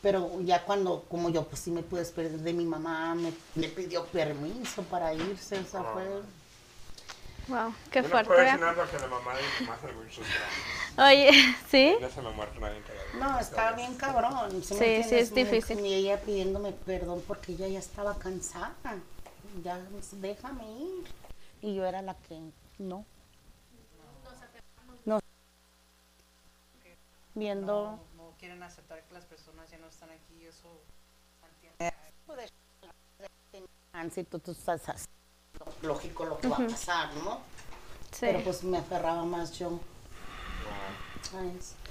[0.03, 3.69] Pero ya cuando, como yo, pues sí me pude despedir de mi mamá, me, me
[3.69, 6.05] pidió permiso para irse, o sea, fue...
[7.49, 8.29] Wow, qué Yo no fuerte.
[8.29, 11.09] puedo decir nada que la mamá de mi mamá.
[11.09, 11.97] Oye, ¿sí?
[11.99, 12.83] Ya se me muerto nadie.
[13.19, 14.63] No, estaba bien cabrón.
[14.63, 15.81] ¿sí Sí, sí, es difícil.
[15.81, 18.75] Y ella pidiéndome perdón porque ella ya estaba cansada.
[19.63, 21.05] Ya, pues, déjame ir.
[21.61, 22.41] Y yo era la que
[22.79, 23.05] no.
[25.05, 25.21] No.
[27.35, 27.99] Viendo.
[28.17, 30.69] No, no quieren aceptar que las personas ya no están aquí y eso
[31.41, 31.93] mantiene
[34.13, 35.09] Si tú, tú estás
[35.83, 37.41] lógico lo que va a pasar, ¿no?
[38.13, 38.21] Sí.
[38.21, 39.81] Pero pues me aferraba más yo.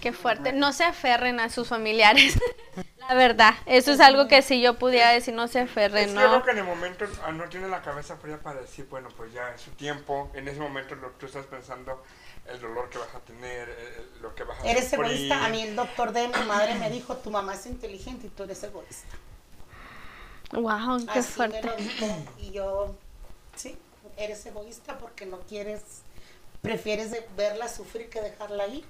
[0.01, 0.53] Qué fuerte.
[0.53, 2.39] No se aferren a sus familiares.
[3.09, 6.13] La verdad, eso es algo que si yo pudiera decir, no se Es aferren, que
[6.13, 6.43] yo creo ¿no?
[6.43, 9.53] que en el momento ah, no tiene la cabeza fría para decir, bueno, pues ya
[9.53, 10.29] es su tiempo.
[10.33, 12.03] En ese momento lo, tú estás pensando
[12.47, 13.75] el dolor que vas a tener, el-
[14.15, 15.05] el- lo que vas a Eres sufrir.
[15.11, 15.45] egoísta.
[15.45, 18.43] A mí el doctor de mi madre me dijo, tu mamá es inteligente y tú
[18.43, 19.15] eres egoísta.
[20.51, 21.61] Wow, qué Así me fuerte.
[21.63, 22.05] lo dijo.
[22.39, 22.95] Y yo,
[23.55, 23.77] sí,
[24.17, 25.81] eres egoísta porque no quieres,
[26.61, 28.85] prefieres verla sufrir que dejarla ir.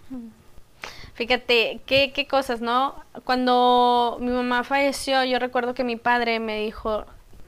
[1.13, 2.95] Fíjate, qué, qué cosas, ¿no?
[3.23, 7.05] Cuando mi mamá falleció, yo recuerdo que mi padre me dijo,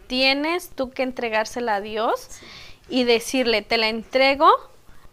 [0.08, 2.30] tienes tú que entregársela a Dios
[2.90, 4.50] y decirle, te la entrego,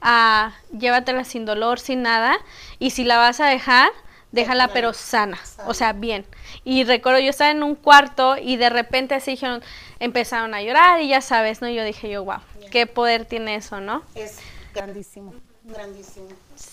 [0.00, 2.38] a, llévatela sin dolor, sin nada,
[2.78, 3.90] y si la vas a dejar,
[4.32, 6.24] déjala pero sana, o sea, bien.
[6.64, 9.62] Y recuerdo, yo estaba en un cuarto y de repente así dijeron,
[9.98, 11.68] empezaron a llorar y ya sabes, ¿no?
[11.68, 14.02] Yo dije yo, wow, qué poder tiene eso, ¿no?
[14.14, 14.38] Es
[14.74, 16.28] grandísimo, grandísimo.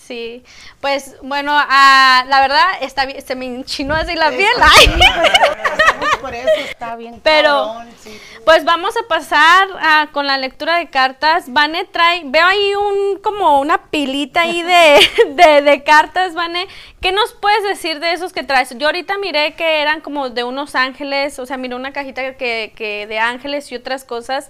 [0.05, 0.43] Sí,
[0.81, 4.49] pues bueno, ah, la verdad está bien, se me enchinó así la piel.
[4.61, 4.99] ay.
[6.21, 7.21] Por eso, está bien.
[7.23, 8.19] Pero- cabrón, sí.
[8.45, 11.45] Pues vamos a pasar ah, con la lectura de cartas.
[11.53, 16.67] Vane trae, veo ahí un como una pilita ahí de, de, de cartas, Vane.
[16.99, 18.77] ¿Qué nos puedes decir de esos que traes?
[18.77, 22.73] Yo ahorita miré que eran como de unos ángeles, o sea, miré una cajita que,
[22.75, 24.49] que de ángeles y otras cosas.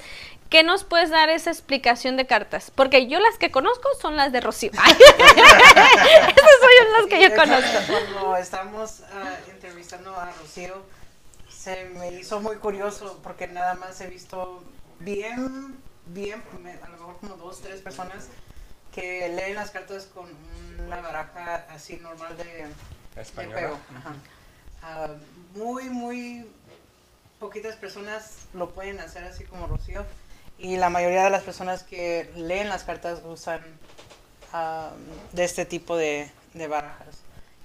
[0.54, 2.70] ¿Qué nos puedes dar esa explicación de cartas?
[2.70, 4.70] Porque yo las que conozco son las de Rocío.
[4.78, 4.94] Ay.
[4.94, 7.78] Esas son las que yo conozco.
[7.88, 10.86] Cuando estamos ah, entrevistando a Rocío,
[11.50, 14.64] se me hizo muy curioso porque nada más he visto
[15.00, 15.76] bien,
[16.06, 16.44] bien,
[16.84, 18.28] a lo mejor como dos, tres personas
[18.94, 20.30] que leen las cartas con
[20.86, 22.68] una baraja así normal de,
[23.16, 23.72] de Española.
[23.98, 24.14] Ajá.
[24.84, 25.08] Ah,
[25.56, 26.46] muy, muy
[27.40, 30.06] poquitas personas lo pueden hacer así como Rocío.
[30.58, 33.62] Y la mayoría de las personas que leen las cartas usan
[34.54, 34.92] ah,
[35.34, 37.18] de este tipo de, de barajas,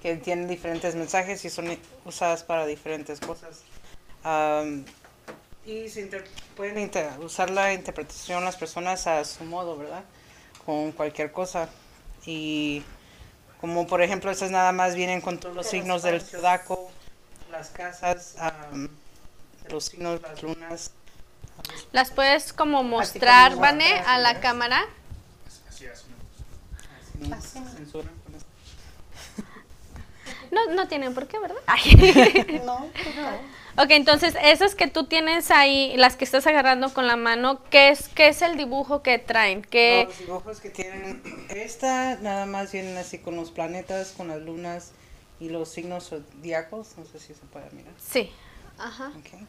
[0.03, 3.61] que tienen diferentes mensajes y son usadas para diferentes cosas.
[4.25, 4.85] Am,
[5.65, 6.25] y se inter-
[6.57, 10.03] pueden inter- usar la interpretación las personas a su modo, ¿verdad?
[10.65, 11.69] Con cualquier cosa.
[12.27, 12.83] Y
[13.61, 16.91] como por ejemplo, estas nada más vienen con todos los signos del zodiaco,
[17.51, 18.89] las casas, am,
[19.69, 20.91] los signos, las lunas.
[21.93, 24.43] ¿Las puedes como mostrar, como Vane, a la ¿ves?
[24.43, 24.85] cámara?
[25.69, 25.87] Así
[30.51, 30.75] no.
[30.75, 31.59] No, tienen por qué, ¿verdad?
[31.67, 32.61] Ay.
[32.65, 33.83] No, no.
[33.83, 37.91] ok, entonces esas que tú tienes ahí, las que estás agarrando con la mano, ¿qué
[37.91, 39.63] es, qué es el dibujo que traen?
[39.63, 44.41] ¿Qué, Los dibujos que tienen, esta nada más vienen así con los planetas, con las
[44.41, 44.93] lunas
[45.41, 47.93] y los signos zodiacos, no sé si se puede mirar.
[47.99, 48.33] Sí.
[48.79, 49.13] Ajá.
[49.21, 49.47] Okay.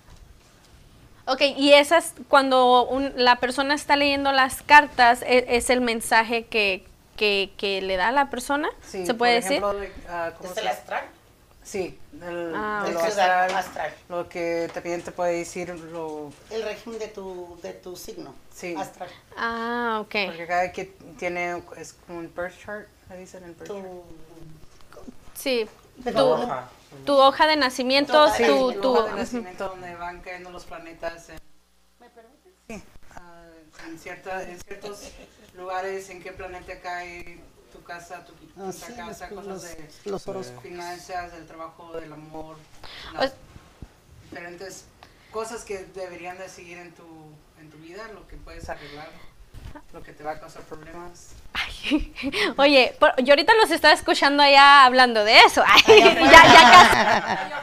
[1.30, 6.46] Ok, y esas, cuando un- la persona está leyendo las cartas, e- es, el mensaje
[6.48, 6.84] que,
[7.18, 9.64] que, que le da a la persona, Sí, ¿se puede por decir?
[9.64, 11.04] ejemplo, ah, ¿cómo ¿Es se el astral?
[11.64, 13.94] Sí, el, Ah, El astral, astral.
[14.08, 16.32] lo que también te puede decir lo...
[16.50, 18.34] El régimen de tu, de tu signo.
[18.52, 18.74] Sí.
[18.76, 19.10] Astral.
[19.38, 20.16] Ah, ok.
[20.26, 20.86] Porque cada que
[21.20, 25.06] tiene, es como un birth chart, le dicen el birth Tu, chart.
[25.36, 25.68] Sí.
[26.04, 26.48] Tu, tu-.
[27.06, 30.22] Tu hoja de nacimiento, Tu hoja Sí, de tu, tu- hoja de nacimiento donde van
[30.22, 31.40] cayendo los planetas en,
[32.00, 32.54] ¿Me permites?
[32.68, 32.84] sí,
[33.16, 33.44] ah,
[33.88, 35.12] en, cierta, en ciertos
[35.56, 37.40] lugares, en qué planeta cae
[37.72, 40.64] tu casa, tu, tu Ah, sí, casa, los- cosas los- de los horóscopos.
[40.64, 42.58] finanzas, del trabajo, del amor,
[43.14, 43.34] las
[44.24, 44.86] diferentes
[45.32, 47.06] cosas que deberían de seguir en tu,
[47.60, 49.10] en tu vida, lo que puedes arreglar,
[49.94, 51.30] lo que te va a causar problemas.
[51.54, 52.14] Ay,
[52.58, 55.64] Oye, por- yo ahorita los estaba escuchando allá hablando de eso.
[55.88, 57.54] Ay, ya, ya casi.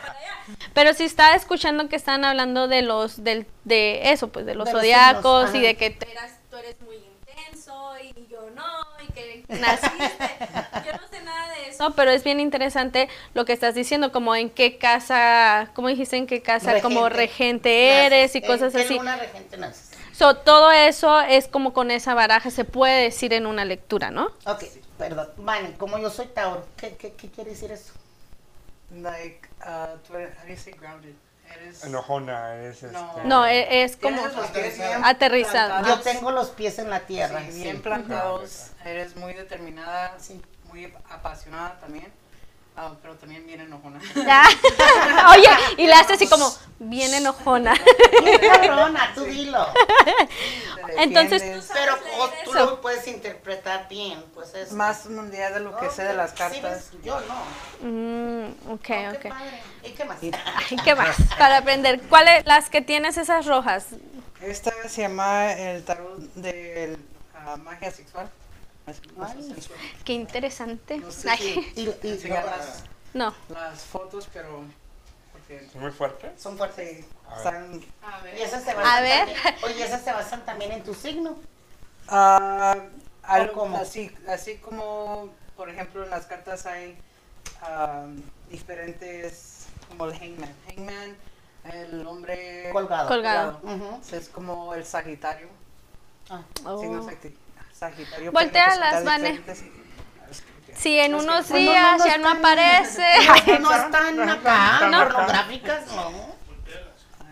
[0.75, 4.69] Pero sí estaba escuchando que están hablando de los, del, de eso, pues de los
[4.71, 8.65] zodiacos y de que tú eras, tú eres muy intenso y yo no,
[9.09, 9.99] y que naciste.
[10.85, 14.37] Yo no sé nada de eso, pero es bien interesante lo que estás diciendo, como
[14.37, 18.51] en qué casa, como dijiste, en qué casa como regente eres y Naces.
[18.51, 18.95] cosas ¿En así.
[18.99, 19.91] luna regente naces?
[20.17, 24.27] So, todo eso es como con esa baraja se puede decir en una lectura, ¿no?
[24.47, 24.65] Ok,
[24.97, 25.29] perdón.
[25.37, 27.93] Vale, como yo soy Tauro, ¿qué, qué, qué quiere decir eso?
[29.03, 31.15] like, uh, tú eres- how do you say grounded?
[31.55, 31.85] Eres...
[31.85, 32.97] Enojona es este.
[33.25, 33.47] No.
[33.47, 34.21] E- es, como
[34.53, 35.87] pies bien aterrizado.
[35.87, 37.41] Yo tengo los pies en la tierra.
[37.47, 37.63] Sí, sí.
[37.63, 40.17] bien plantados, eres muy determinada,
[40.69, 42.13] muy apasionada también,
[42.77, 44.01] ah, pero también bien enojona.
[45.31, 47.75] Oye, y la hace así como bien enojona.
[48.25, 49.67] Bien cabrona, tú dilo.
[50.99, 51.69] Entonces-.
[51.73, 56.03] Pero o tú lo puedes interpretar bien, pues es más mundial de lo que sé
[56.05, 56.63] de las Sí, cartas.
[56.93, 57.89] ves, yo no.
[57.89, 59.29] Mm, ok, No, qué ok.
[59.29, 59.63] padre.
[59.85, 60.19] ¿Y qué más?
[60.23, 61.17] Ay, ¿Qué más?
[61.39, 62.01] Para aprender.
[62.09, 63.87] ¿Cuáles las que tienes esas rojas?
[64.41, 66.99] Esta se llama el tarot de
[67.45, 68.29] la magia sexual.
[68.87, 69.55] Ay.
[70.05, 70.99] Qué interesante.
[70.99, 72.85] No sé si Y, y- enseñar las,
[73.15, 73.35] no.
[73.49, 74.63] las fotos, pero
[75.33, 76.31] porque ¿Es muy fuerte?
[76.39, 77.05] son fuertes.
[78.03, 78.39] A ver.
[78.39, 79.27] Y esas se A basan ver.
[79.35, 81.37] también- Oye, esas se basan también en tu signo.
[82.09, 82.77] Ah,
[83.23, 83.77] algo cómo?
[83.79, 86.97] Así, así como, por ejemplo, en las cartas hay
[87.63, 88.05] ah,
[88.49, 90.55] diferentes, como el hangman.
[90.69, 91.17] Hangman,
[91.73, 93.61] el hombre Colgado.
[94.13, 95.49] Es como el sagitario.
[96.31, 96.43] Ah.
[96.65, 96.81] Oh.
[96.81, 97.03] signo
[97.73, 98.33] sagitario.
[99.05, 99.31] Vane.
[99.33, 103.07] representar diferentes- Si en unos días no ya no están- aparece.
[103.61, 104.99] No están acá, No.
[105.05, 106.36] pornográficas, no.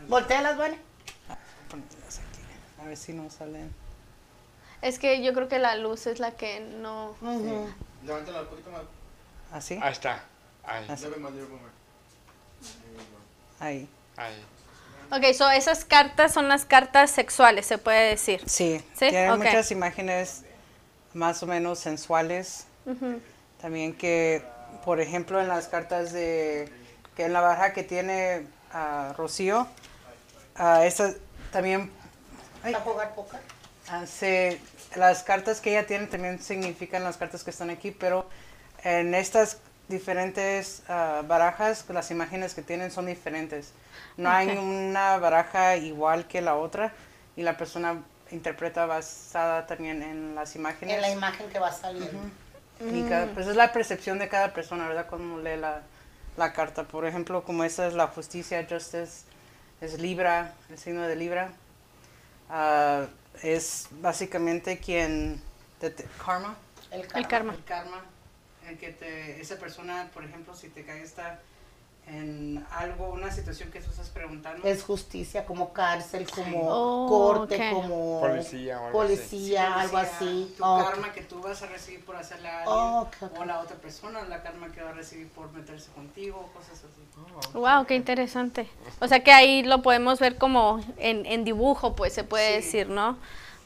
[0.08, 0.78] Voltealas, aquí,
[2.80, 3.72] A ver si no salen.
[4.82, 7.16] Es que yo creo que la luz es la que no.
[7.22, 7.68] Ujú.
[8.04, 8.82] Levántala un poquito más.
[9.52, 9.78] Así.
[9.82, 10.22] Ahí está.
[10.62, 10.86] Ahí.
[10.88, 11.06] Así.
[11.06, 11.32] Más.
[13.60, 13.88] Ahí.
[14.16, 14.44] Ahí.
[15.10, 18.42] Ok, so esas cartas son las cartas sexuales, se puede decir.
[18.46, 18.82] Sí.
[18.94, 19.08] ¿Sí?
[19.10, 19.38] Tiene Ok.
[19.38, 20.44] muchas imágenes
[21.12, 22.66] más o menos sensuales.
[23.60, 24.44] También que,
[24.84, 26.70] por ejemplo, en las cartas de,
[27.16, 29.66] que en la baraja que tiene ah, Rocío,
[30.56, 31.14] ah, esa
[31.52, 31.90] también
[32.64, 33.40] ¿A jugar póker?
[33.88, 34.60] hace,
[34.96, 38.28] las cartas que ella tiene también significan las cartas que están aquí, pero
[38.82, 43.72] en estas diferentes ah, barajas, las imágenes que tienen son diferentes.
[44.16, 44.62] No hay Ok.
[44.62, 46.92] una baraja igual que la otra
[47.36, 50.94] y la persona interpreta basada también en las imágenes.
[50.94, 52.10] En la imagen que va a salir.
[52.80, 55.06] Y cada- pues es la percepción de cada persona, ¿verdad?
[55.08, 55.82] Cuando lee la,
[56.36, 56.84] la carta.
[56.84, 59.24] Por ejemplo, como esta es la justicia, justice,
[59.84, 61.50] es Libra, el signo de Libra.
[62.48, 63.06] Ah,
[63.42, 65.40] es básicamente quien...
[65.80, 66.56] te- te- karma.
[66.90, 67.54] El El karma.
[67.54, 68.02] El karma.
[68.66, 71.40] En que te, esa persona, por ejemplo, si te cae esta
[72.06, 74.66] en algo, una situación que tú estás preguntando.
[74.66, 77.82] Es justicia, como cárcel, como Oh, corte, ok.
[77.82, 80.54] como Policía o algo policía, Sí, algo así.
[80.56, 82.76] Tu Oh, karma que tú vas a recibir por hacerle a alguien.
[82.78, 83.40] Oh, ok, ok.
[83.40, 87.54] O la otra persona, la karma que va a recibir por meterse contigo, cosas así.
[87.54, 88.68] Wow, qué interesante.
[89.00, 92.54] O sea que ahí lo podemos ver como en, en dibujo, pues se puede Sí.
[92.66, 93.16] decir, ¿no?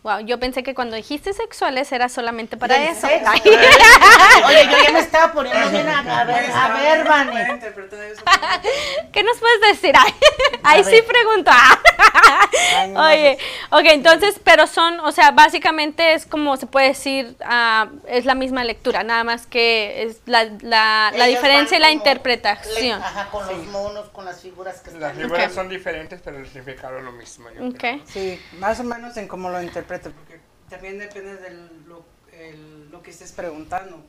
[0.03, 3.07] Wow, yo pensé que cuando dijiste sexuales era solamente para ¿Del eso.
[3.07, 3.40] Ay.
[4.46, 7.61] Oye, yo ya me estaba poniendo bien a, a ver, a ver, Vane.
[9.12, 9.94] ¿Qué nos puedes decir?
[9.99, 10.14] Ay,
[10.62, 11.51] ahí sí pregunto.
[11.51, 11.97] No,
[12.97, 13.39] Oye,
[13.71, 18.35] ok, entonces, pero son, o sea, básicamente es como se puede decir, ah, es la
[18.35, 22.99] misma lectura, nada más que es la, la, diferencia y la interpretación.
[22.99, 25.16] le- ajá, con los monos, con las figuras que Las están.
[25.16, 27.49] figuras son diferentes, pero el significado es lo mismo.
[27.51, 27.77] yo Ok.
[27.79, 28.01] creo.
[28.07, 30.41] Sí, más o menos en cómo lo interprete, porque
[30.71, 31.51] también depende de
[31.87, 34.01] lo, el- lo que estés preguntando.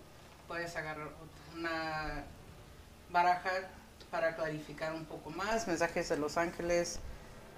[0.47, 1.09] Puedes agarrar
[1.55, 2.23] una
[3.09, 3.49] baraja
[4.11, 6.99] para clarificar un poco más, mensajes de los ángeles.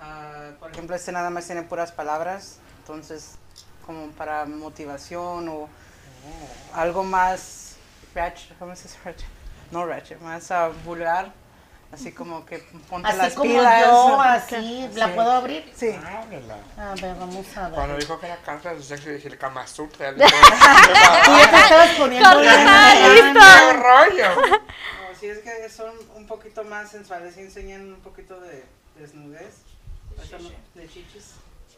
[0.01, 3.35] Ah, por ejemplo, este nada más tiene puras palabras, entonces
[3.85, 5.67] como para motivación o
[6.73, 7.75] algo más
[8.13, 9.27] ratchet, ¿cómo se dice ratchet?
[9.71, 11.31] No ratchet, más ah, vulgar,
[11.93, 13.85] así como que ponte Así las como pilas.
[13.85, 14.89] yo, así.
[14.93, 15.11] ¿La Sí.
[15.15, 15.71] puedo abrir?
[15.75, 15.89] Sí.
[16.05, 16.57] Ábrela.
[16.77, 18.01] A ver, vamos a Cuando ver.
[18.01, 20.13] dijo que era carta de sexo, dije el Kama Sutra.
[20.13, 23.33] Tú ya te estabas poniendo bien.
[23.33, 24.41] ¡Qué rollo!
[24.41, 28.63] No, sí, es que son un poquito más sensuales y enseñan un poquito de
[28.97, 29.55] desnudez.
[30.39, 30.49] No-.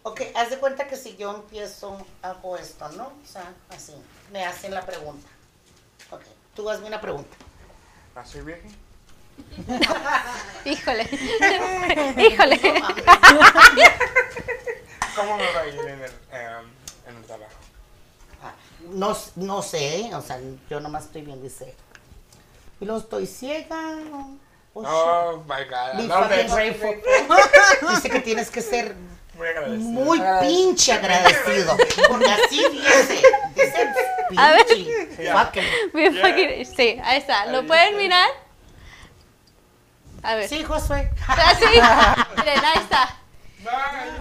[0.04, 3.06] Ok, haz de cuenta que si yo empiezo, hago esto, ¿no?
[3.08, 3.94] O sea, así.
[4.32, 5.28] Me hacen la pregunta.
[6.12, 6.22] Ok,
[6.56, 7.36] tú hazme una pregunta.
[8.16, 8.76] ¿Así virgen?
[10.66, 11.04] Híjole,
[12.30, 12.60] híjole.
[15.16, 16.70] ¿Cómo me va a ir en el, em,
[17.08, 17.52] en el trabajo?
[18.44, 18.54] Ah,
[18.92, 21.76] No, no sé, o sea, yo nomás estoy viendo, dice.
[22.80, 23.98] Y luego estoy ciega.
[24.76, 24.84] Oh.
[24.86, 25.98] Oh my god.
[25.98, 26.96] Be fucking grateful.
[27.90, 28.96] Dice que tienes que ser
[29.38, 29.90] Muy agradecido.
[29.90, 31.78] muy pinche agradecido.
[32.08, 33.22] Porque así dice.
[33.56, 33.88] Dice
[34.38, 34.66] A ver.
[34.66, 35.32] pinche.
[35.32, 35.64] Fucking.
[35.94, 36.24] Bien Yeah.
[36.28, 37.46] fucking- Sí, ahí está.
[37.48, 37.98] ¿Lo Ahí pueden está.
[38.02, 38.30] mirar?
[40.24, 40.50] A ver.
[40.50, 41.12] Sí, Josué.
[41.28, 42.28] Ah.
[42.38, 43.18] Miren, ahí está.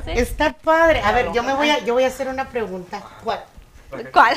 [0.06, 1.00] Está padre.
[1.02, 3.02] A ver, yo me voy a, yo voy a hacer una pregunta.
[3.24, 3.42] ¿Cuál?
[4.12, 4.36] ¿Cuál?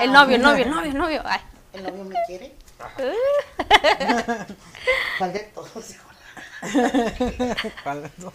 [0.00, 1.22] El novio, el novio, el novio, el novio.
[1.24, 1.40] Ay.
[1.72, 2.54] ¿El novio me quiere?
[5.18, 5.90] ¿Cuál de todos?
[5.90, 6.04] hijo?
[7.82, 8.34] ¿Cuál de todos?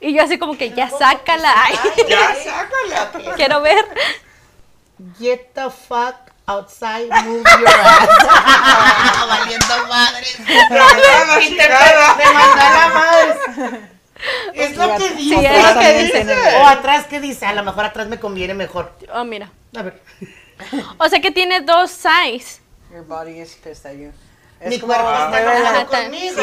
[0.00, 1.52] Y yo así como que ya sácala.
[1.56, 1.76] Ay,
[2.08, 3.10] Ya, sácala.
[3.36, 3.84] quiero ver.
[5.18, 6.14] Get the fuck
[6.46, 8.08] outside, move your ass.
[9.28, 10.36] Valiendo madres.
[10.36, 10.42] te,
[11.46, 12.16] chingada.
[12.16, 13.34] te mandó a la madre.
[14.54, 15.38] Es lo que dice.
[15.38, 16.56] Sí, es lo que dice.
[16.56, 17.46] O atrás, ¿qué dice?
[17.46, 18.92] A lo mejor atrás me conviene mejor.
[19.12, 19.50] Oh, mira.
[19.76, 20.00] A ver.
[20.98, 22.60] O sea que tiene dos size.
[22.92, 24.12] Your body is pissed at you.
[24.60, 26.42] Es Mi como, cuerpo está enojado conmigo.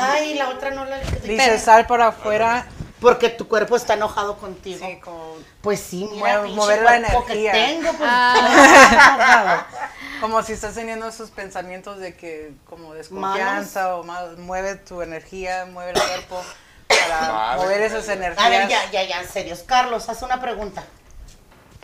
[0.00, 2.66] Ay, la otra no la dice sal para afuera,
[3.00, 4.86] Porque tu cuerpo está enojado contigo.
[4.86, 7.52] sí, como, Pues sí, mira, mover la energía.
[7.52, 9.66] que tengo, pues Ah.
[10.20, 15.66] como si estás teniendo esos pensamientos de que como desconfianza o más, mueve tu energía,
[15.66, 16.42] mueve el cuerpo
[16.88, 17.62] para Vale.
[17.62, 18.46] mover esas energías.
[18.46, 19.62] A ver, ya, ya, ya, en serios.
[19.64, 20.84] Carlos, haz una pregunta.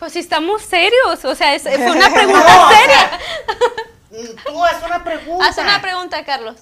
[0.03, 1.23] Pues si estamos serios.
[1.23, 4.35] O sea, es, es una pregunta No, o sea, seria.
[4.45, 5.47] Tú haz una pregunta.
[5.47, 6.57] Haz una pregunta, Carlos.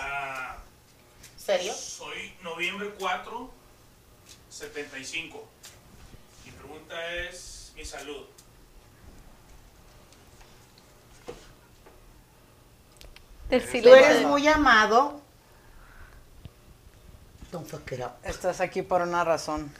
[0.00, 0.56] Ah,
[1.36, 1.74] ¿Serio?
[1.74, 3.50] soy noviembre 4,
[4.48, 5.46] 75.
[6.46, 8.24] Mi pregunta es mi salud.
[13.50, 13.94] Del Tú silencio.
[13.94, 15.20] eres muy amado.
[17.52, 18.12] Don't fuck it up.
[18.22, 19.70] Estás aquí por una razón.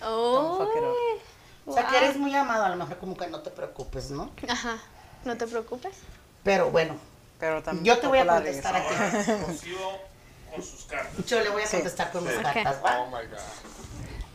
[0.00, 1.33] Oh, fuck it up.
[1.66, 4.30] O sea, que eres muy amado, a lo mejor como que no te preocupes, ¿no?
[4.48, 4.76] Ajá.
[5.24, 5.96] No te preocupes.
[6.42, 6.96] Pero bueno,
[7.40, 8.94] Pero también yo te voy a contestar aquí.
[10.54, 11.24] Con sus cartas.
[11.26, 12.42] Yo le voy a contestar con mis Sí.
[12.42, 13.00] cartas, ¿va?
[13.00, 13.38] Oh my god.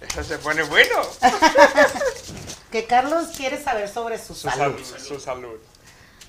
[0.09, 0.95] Eso se pone bueno.
[2.71, 4.79] Que Carlos quiere saber sobre su, Su salud.
[4.83, 5.03] salud.
[5.07, 5.57] Su salud.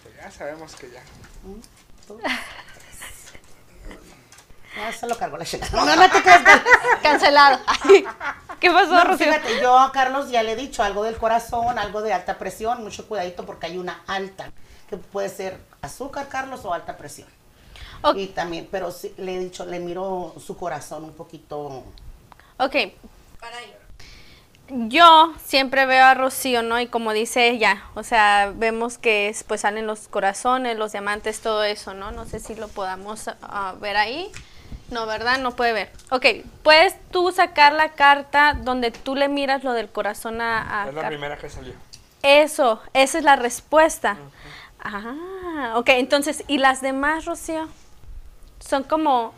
[0.03, 1.03] Pues ya sabemos que ya.
[4.79, 5.68] Ah, se lo cargo la chica.
[5.73, 6.43] No, no te creas.
[7.03, 7.59] Cancelado.
[7.66, 8.05] Ay,
[8.61, 9.27] ¿Qué pasó, No, Rocío?
[9.27, 12.83] fíjate, yo a Carlos ya le he dicho algo del corazón, algo de alta presión,
[12.85, 14.51] mucho cuidadito porque hay una alta,
[14.89, 17.29] que puede ser azúcar, Carlos, o alta presión.
[18.14, 21.85] Y también, pero sí, le he dicho, le miro su corazón un poquito.
[22.59, 22.77] Ok.
[24.68, 26.79] Yo siempre veo a Rocío, ¿no?
[26.81, 31.41] Y como dice ella, o sea, vemos que es- pues salen los corazones, los diamantes,
[31.41, 32.12] todo eso, ¿no?
[32.12, 34.31] No sé si lo podamos ah, ver ahí.
[34.91, 35.38] No, ¿verdad?
[35.38, 35.93] No puede ver.
[36.11, 36.26] Ok,
[36.62, 40.95] ¿puedes tú sacar la carta donde tú le miras lo del corazón a, a Es
[40.95, 41.74] la Car- primera que salió.
[42.22, 44.16] Eso, esa es la respuesta.
[44.82, 47.68] Ah, ok, entonces, ¿y las demás, Rocío?
[48.59, 49.32] Son como...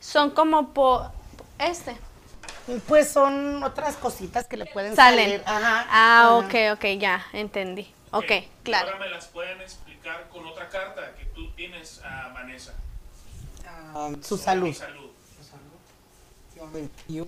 [0.00, 1.10] Son como por...
[1.58, 1.96] Este.
[2.86, 5.24] Pues son otras cositas que le pueden Salen.
[5.30, 5.42] salir.
[5.46, 5.86] Ajá.
[5.90, 6.34] Ah, ajá.
[6.36, 7.92] ok, ok, ya, entendí.
[8.10, 8.30] Ok,
[8.62, 8.86] claro.
[8.88, 12.74] Ahora me las pueden explicar con otra carta que tú tienes a Vanessa.
[13.94, 14.72] Um, Su salud.
[14.74, 15.10] salud.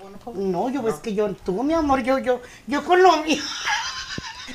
[0.02, 3.16] wanna put- No, yo es que yo, tú, mi amor, yo, yo, yo con lo
[3.18, 3.42] mío.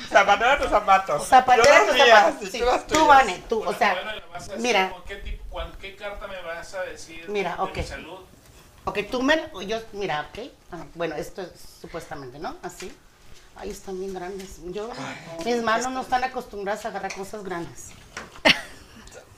[0.08, 1.26] Zapatera tus zapatos.
[1.26, 2.48] Zapatera Yo tus zapatos.
[2.50, 3.06] Sí, tú las tú.
[3.06, 4.90] Vane, tú, o Bueno, sea, bueno, mira.
[4.90, 7.76] con ¿Qué, tipo- qué carta me vas a decir Mira, de ok.
[7.76, 8.18] mi salud?
[8.84, 10.50] Ok, tú me, yo, mira, ok.
[10.72, 11.50] Ah, bueno, esto es
[11.80, 12.56] supuestamente, ¿no?
[12.62, 12.94] Así.
[13.56, 14.60] Ay, están bien grandes.
[14.66, 14.90] Yo,
[15.44, 17.88] mis manos no están acostumbradas a agarrar cosas grandes.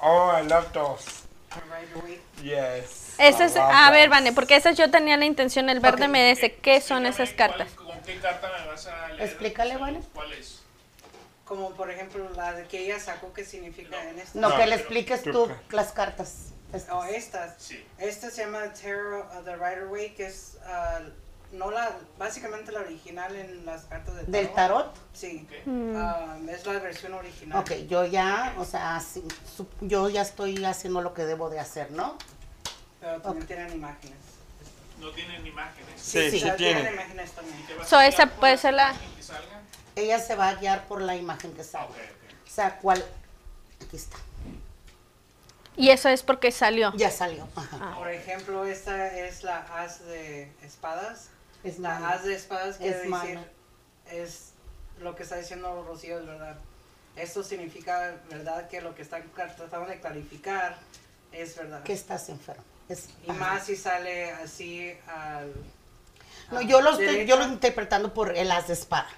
[0.01, 1.23] Oh, I love those.
[2.43, 3.15] Yes.
[3.19, 4.09] Ese es, a ver.
[4.09, 6.11] Vane, porque esas yo tenía la intención, el verde Ok.
[6.11, 7.73] me dice, ¿qué son Explícame esas cuál- cartas?
[7.75, 9.23] ¿Con qué carta me vas a leer?
[9.23, 9.77] Explícale?
[9.77, 10.01] Vane.
[10.15, 10.63] ¿Cuál es?
[11.45, 14.39] Como por ejemplo la de que ella sacó, ¿qué significa en esta?
[14.39, 16.53] No, No, que le expliques tú- tú las cartas.
[16.73, 16.95] Estas.
[16.95, 17.55] O estas.
[17.59, 17.83] Sí.
[17.99, 21.01] Esta se llama Tarot of the Rider Waite, que es ah,
[21.53, 24.95] no la, básicamente la original en las cartas de Del tarot.
[25.15, 25.47] Sí.
[25.47, 25.69] Ok.
[25.97, 27.59] Ah, es la versión original.
[27.61, 29.25] Ok, yo ya, o sea, sí,
[29.57, 32.17] su- yo ya estoy haciendo lo que debo de hacer, ¿no?
[33.01, 34.17] Pero también tienen imágenes.
[35.01, 35.93] No tienen imágenes.
[35.97, 36.93] Sí, sí, o sea, tiene.
[36.93, 37.67] imágenes también.
[37.67, 39.61] ¿Te vas So, esa puede ser la- salga?
[39.97, 41.87] Ella se va a guiar por la imagen que sale.
[41.87, 42.47] Ok, ok.
[42.47, 43.05] O sea, ¿cuál?
[43.85, 44.17] Aquí está.
[45.77, 46.93] Y eso es porque salió.
[46.97, 47.47] Ya salió.
[47.55, 47.95] Ajá.
[47.97, 51.31] Por ejemplo, esta es la as de espadas.
[51.69, 53.39] Es La as de espadas quiere Es decir,
[54.11, 54.53] es
[55.01, 56.57] lo que está diciendo Rocío es verdad.
[57.17, 58.69] Esto significa, ¿verdad?
[58.69, 60.79] Que lo que están tratando de clarificar
[61.33, 61.83] es verdad.
[61.83, 62.65] Que estás enfermo.
[62.89, 63.39] Es- Y ajá.
[63.39, 65.53] más si sale así al...
[66.51, 69.09] No, al yo lo estoy, yo lo estoy interpretando por el as de espada.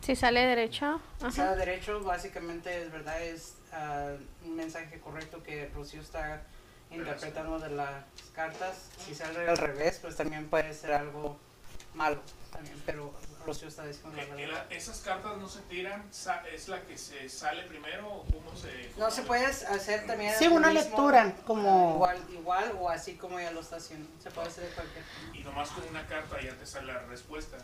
[0.00, 1.00] Si sale derecho.
[1.20, 1.30] O Ajá.
[1.30, 6.42] sea, derecho básicamente es verdad, es ah, un mensaje correcto que Rocío está
[6.90, 8.04] interpretando de las
[8.34, 8.76] cartas.
[9.06, 11.38] Si sale al revés, pues también puede ser algo
[11.94, 12.20] malo
[12.52, 13.12] también, pero
[13.46, 14.66] Rocío está diciendo la verdad.
[14.70, 16.04] ¿Esas cartas no se tiran?
[16.52, 18.92] ¿Es la que se sale primero o cómo se...?
[18.98, 23.38] No se puede hacer también Sí, una mismo, lectura, como- igual, igual o así como
[23.38, 24.08] ella lo está haciendo.
[24.22, 27.56] Se puede hacer de cualquier Y nomás con una carta ya te sale la respuesta.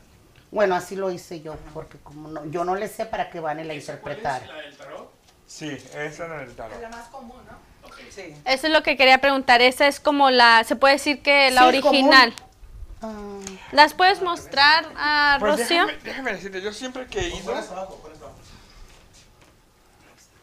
[0.51, 3.65] Bueno, así lo hice yo, porque como no, yo no le sé para que Vane
[3.65, 4.23] la ¿Esa cuál es?
[4.23, 5.13] ¿La del tarot?
[5.47, 6.75] Sí, esa era el tarot.
[6.77, 7.89] Es la más común, ¿no?
[7.89, 7.97] Ok.
[8.11, 8.35] Sí.
[8.45, 9.61] Eso es lo que quería preguntar.
[9.61, 12.33] Esa es como la, se puede decir que la Sí, original.
[13.03, 13.39] Ah,
[13.73, 15.87] ¿Las puedes mostrar a Pues Rocío?
[15.87, 17.53] déjame, déjame decirte, yo siempre que he ido...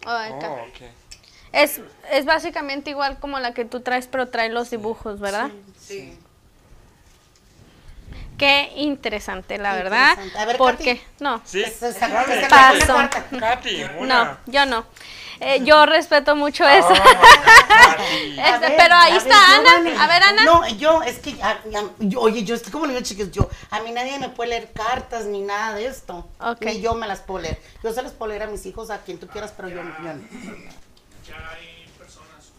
[0.06, 0.40] Oh.
[0.42, 0.68] Oh.
[1.54, 5.50] Es, es básicamente igual como la que tú traes, pero trae los dibujos, ¿verdad?
[5.80, 6.18] Sí.
[8.38, 10.10] Qué interesante, la verdad.
[10.12, 10.40] interesante.
[10.40, 11.08] A ver, porque, Katy.
[11.20, 11.64] no, Sí.
[11.80, 12.48] Pues, Katy.
[12.50, 12.98] Paso.
[14.02, 14.86] no, yo no.
[15.44, 16.88] Eh, yo respeto mucho eso.
[17.76, 18.40] Oh, Katy.
[18.40, 20.04] A Este, ver, pero ahí está ver, Ana.
[20.04, 20.44] A ver, Ana.
[20.46, 23.80] No, yo, es que, ah, ah, yo- oye, yo estoy como niño chiquis, yo, a
[23.82, 26.28] mí nadie me puede leer cartas ni nada de esto.
[26.40, 26.62] Ok.
[26.62, 27.60] Ni yo me las puedo leer.
[27.84, 29.82] Yo se las puedo leer a mis hijos, a quien tú quieras, pero yo, yo
[29.84, 30.22] no.
[31.28, 32.52] Ya hay personas.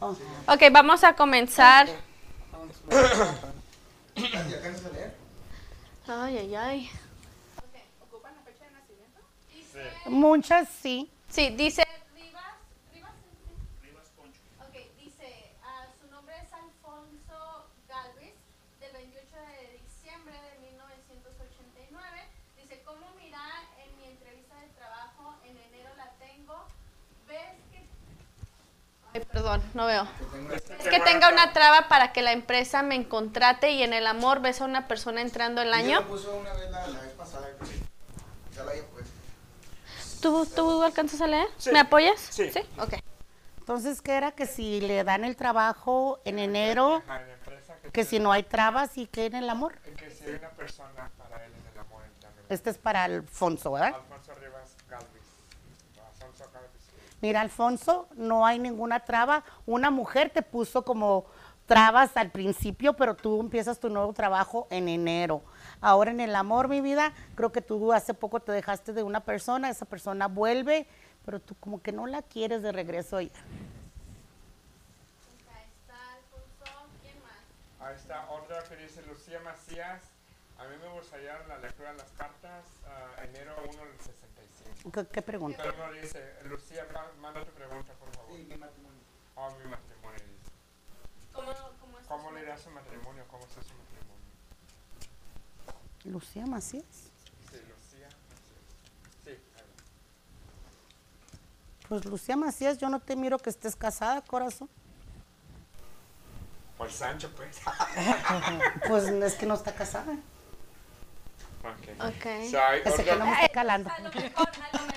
[0.00, 0.16] Oh.
[0.52, 1.88] Ok, vamos a comenzar.
[6.06, 6.90] Ay, ay, ay.
[8.02, 9.20] ¿Ocupan la fecha de nacimiento?
[10.10, 11.10] Muchas sí.
[11.30, 11.82] Sí, dice
[12.14, 12.44] Rivas.
[12.92, 13.12] Rivas.
[13.82, 14.38] Rivas Poncho.
[14.68, 18.34] Ok, dice, ah, su nombre es Alfonso Galvez,
[18.80, 22.18] del 28 de diciembre de 1989.
[22.60, 23.40] Dice, ¿cómo mira
[23.82, 25.34] en mi entrevista de trabajo?
[25.44, 26.66] En enero la tengo.
[27.26, 27.86] ¿Ves que...?
[29.14, 30.06] Ay, perdón, no veo.
[30.78, 34.40] Es que tenga una traba para que la empresa me contrate y en el amor
[34.40, 36.04] ves a una persona entrando el año.
[40.20, 41.48] ¿Tú, ¿Tú alcanzas a leer?
[41.58, 41.72] Sí.
[41.72, 42.20] ¿Me apoyas?
[42.30, 42.50] Sí.
[42.78, 42.94] Ok.
[43.58, 44.32] Entonces, ¿qué era?
[44.32, 47.02] Que si le dan el trabajo en enero,
[47.92, 49.76] que, si no hay trabas y que en el amor.
[49.96, 52.02] que si hay una persona para él en el amor.
[52.48, 53.94] Este es para Alfonso, ¿verdad?
[53.94, 54.21] Alfonso
[57.22, 59.44] Mira, Alfonso, no hay ninguna traba.
[59.64, 61.24] Una mujer te puso como
[61.66, 65.40] trabas al principio, pero tú empiezas tu nuevo trabajo en enero.
[65.80, 69.20] Ahora en el amor, mi vida, creo que tú hace poco te dejaste de una
[69.20, 70.88] persona, esa persona vuelve,
[71.24, 73.30] pero tú como que no la quieres de regreso ya.
[77.80, 80.02] Ahí está otra que dice Lucía Macías.
[80.58, 84.92] A mí me gustaría la lectura de las cartas ah, enero 1 del 65.
[84.92, 85.62] ¿Qué, qué pregunta?
[85.62, 88.30] Pero no dice, Lucía, ma- manda tu pregunta, por favor.
[88.36, 89.00] Sí, mi matrimonio.
[89.34, 90.18] Oh, mi matrimonio.
[90.18, 90.50] dice.
[91.32, 93.24] ¿Cómo, cómo es ¿Cómo le irá su matrimonio?
[93.28, 93.82] ¿Cómo está su matrimonio?
[96.04, 96.84] Lucía Macías.
[97.50, 98.62] Sí, Lucía Macías.
[99.24, 99.62] Sí, va.
[101.88, 104.68] Pues Lucía Macías, yo no te miro que estés casada, corazón.
[106.78, 107.60] Por Sancho, pues.
[108.88, 110.16] Pues es que no está casada.
[111.64, 112.04] Ok.
[112.08, 112.24] Ok.
[112.50, 113.90] So, hay Ese que otra- no me está calando.
[113.90, 114.00] A a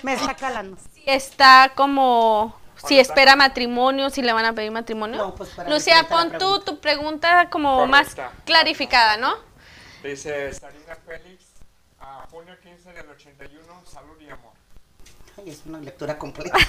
[0.02, 0.76] Me está calando.
[0.92, 5.16] sí está como si espera matrimonio, si le van a pedir matrimonio.
[5.16, 8.32] No, pues, para Lucía, pon tú tu pregunta como más Correcta.
[8.44, 9.34] clarificada, ¿no?
[10.02, 11.44] Dice Sarina Félix,
[11.98, 14.52] a junio 15 del 81, salud y amor.
[15.38, 16.56] Ay, es una lectura completa.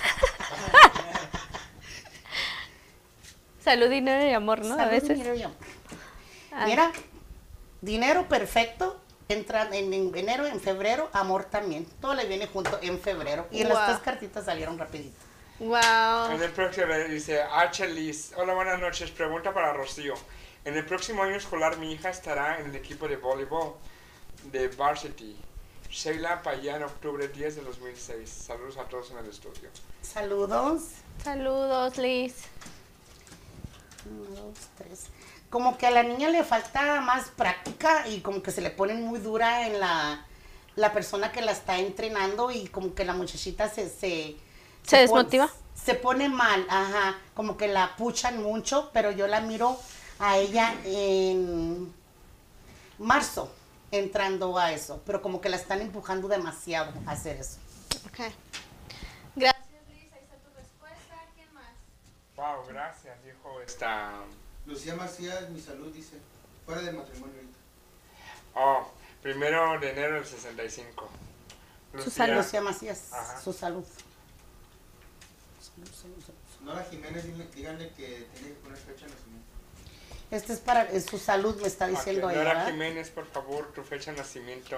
[3.63, 4.73] Salud, dinero y amor, ¿no?
[4.75, 5.09] a Salud, veces.
[5.17, 5.57] dinero y amor.
[6.65, 6.91] Mira,
[7.81, 8.99] dinero perfecto,
[9.29, 11.85] entra en, en enero, en febrero, amor también.
[12.01, 13.47] Todo le viene junto en febrero.
[13.51, 13.85] Y las Wow.
[13.87, 15.15] tres cartitas salieron rapidito.
[15.59, 16.31] Wow.
[16.31, 20.13] En el próximo dice Archelis, hola buenas noches, pregunta para Rocío.
[20.65, 23.73] En el próximo año escolar mi hija estará en el equipo de voleibol
[24.51, 25.35] de Varsity.
[25.89, 28.29] Sheila Payán, octubre 10 de 2006.
[28.29, 29.69] Saludos a todos en el estudio.
[30.01, 30.81] Saludos.
[31.23, 32.35] Saludos, Liz.
[34.05, 35.05] Uno, dos, tres.
[35.49, 38.93] Como que a la niña le falta más práctica y como que se le pone
[38.95, 40.25] muy dura en la,
[40.75, 43.89] la persona que la está entrenando y como que la muchachita se...
[43.89, 44.35] ¿Se,
[44.83, 45.49] ¿Se desmotiva?
[45.75, 47.17] se pone mal, ajá.
[47.33, 49.79] Como que la puchan mucho, pero yo la miro
[50.19, 51.93] a ella en
[52.97, 53.53] marzo
[53.91, 57.57] entrando a eso, pero como que la están empujando demasiado a hacer eso.
[58.07, 58.33] Ok.
[59.35, 60.11] Gracias, Liz.
[60.11, 61.15] Ahí está tu respuesta.
[61.35, 61.71] ¿Quién más?
[62.35, 64.11] Wow, gracias, dijo esta.
[64.67, 66.17] Lucía Macías, mi salud, dice.
[66.65, 67.57] Fuera del matrimonio ahorita.
[68.53, 68.91] Oh,
[69.21, 71.09] primero de enero del 65.
[72.03, 72.37] Su salud.
[72.37, 73.41] Lucía Macías, Ajá.
[73.41, 73.85] su salud.
[76.63, 77.23] Nora Jiménez,
[77.55, 79.47] díganle que tiene que poner fecha de nacimiento.
[80.29, 82.43] Este es para es su salud, me está diciendo ella.
[82.43, 82.65] Nora.
[82.65, 84.77] Jiménez, por favor, tu fecha de nacimiento,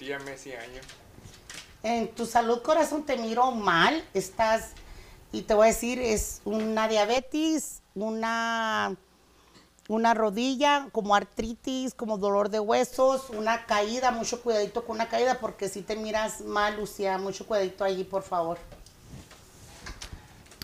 [0.00, 0.80] día, mes y año.
[1.84, 4.04] En tu salud, corazón, te miro mal.
[4.14, 4.70] Estás,
[5.30, 8.96] y te voy a decir, es una diabetes, una,
[9.88, 15.38] una rodilla, como artritis, como dolor de huesos, una caída, mucho cuidadito con una caída,
[15.40, 18.58] porque si te miras mal, Lucía, mucho cuidadito allí, por favor.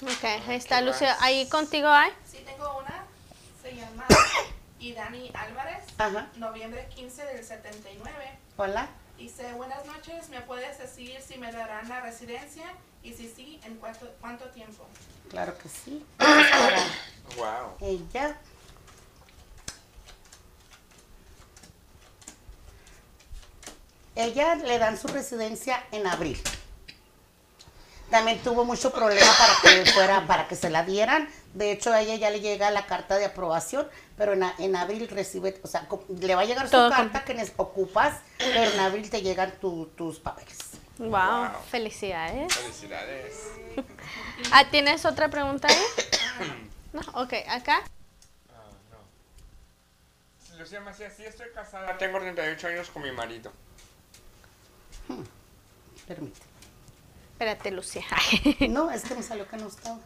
[0.03, 1.12] Ok, ahí está, ¿Qué Lucia.
[1.14, 1.22] más?
[1.22, 2.11] ¿Ahí contigo hay?
[2.31, 3.05] Sí, tengo una.
[3.62, 4.07] Se llama
[4.79, 5.85] Idani Álvarez.
[5.97, 6.29] Ajá.
[6.37, 8.39] Noviembre 15 del 79.
[8.59, 8.89] Hola.
[9.16, 12.64] Dice, buenas noches, ¿me puedes decir si me darán la residencia?
[13.03, 14.85] Y si sí, ¿en cuánto, cuánto tiempo?
[15.31, 16.05] Claro que sí.
[17.39, 17.77] Wow.
[17.81, 18.39] ella.
[24.16, 26.40] Ella le dan su residencia en abril.
[28.10, 29.54] También tuvo mucho problema para
[29.84, 31.28] que fuera, para que se la dieran.
[31.54, 34.76] De hecho, a ella ya le llega la carta de aprobación, pero en, a- en
[34.76, 35.88] abril recibe, o sea,
[36.20, 39.86] le va a llegar su carta que nes- ocupas, pero en abril te llegan tu-
[39.96, 40.58] tus papeles.
[40.98, 41.48] Wow, Wow.
[41.70, 42.54] felicidades.
[42.54, 43.48] Felicidades.
[44.52, 46.56] Ah, ¿Tienes otra pregunta ahí?
[46.92, 47.82] No, ok, acá.
[48.50, 50.58] Ah, no.
[50.58, 51.96] Lucía Macías, sí estoy casada.
[51.98, 53.52] Tengo 38 años con mi marido.
[56.07, 56.46] Permíteme.
[57.32, 58.05] Espérate, Lucía.
[58.68, 59.98] No, es que me salió que no estaba.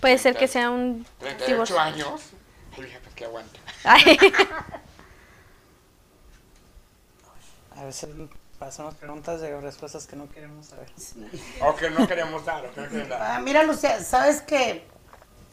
[0.00, 1.80] Puede ser que sea un 38 divorcio.
[1.80, 2.20] años.
[2.76, 3.58] Y dije, pues que aguanta.
[3.84, 4.18] Ay,
[7.76, 8.08] A veces
[8.58, 10.88] pasamos preguntas de respuestas que no queremos saber.
[11.60, 13.22] O que no queremos dar, o que no queremos dar.
[13.22, 14.86] Ah, mira, Lucía, ¿sabes qué?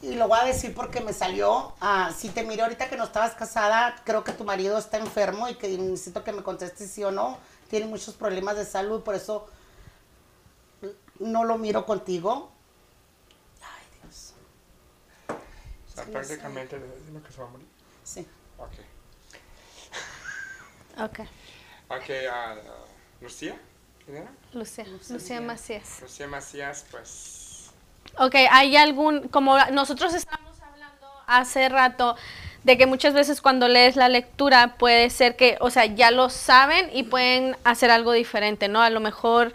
[0.04, 1.74] Y lo voy a decir porque me salió.
[1.80, 5.48] ah, si te miré ahorita que no estabas casada, creo que tu marido está enfermo
[5.48, 7.38] y que necesito que me contestes sí o no.
[7.70, 9.48] Tiene muchos problemas de salud, por eso
[11.18, 12.52] no lo miro contigo.
[13.62, 14.34] Ay, Dios.
[15.28, 17.66] O sea, prácticamente le decimos que se va a morir.
[18.04, 18.26] Sí.
[18.58, 18.72] Ok.
[21.02, 21.20] ok,
[21.88, 22.54] Ok, ah,
[23.20, 23.58] Lucía.
[24.04, 24.30] ¿Quién era?
[24.52, 26.00] Lucía, Lucía Macías.
[26.02, 27.43] Lucía Macías, pues.
[28.18, 32.16] Ok, ¿hay algún, como nosotros estamos hablando hace rato,
[32.64, 36.30] de que muchas veces cuando lees la lectura puede ser que, o sea, ya lo
[36.30, 38.80] saben y pueden hacer algo diferente, ¿no?
[38.80, 39.52] A lo mejor,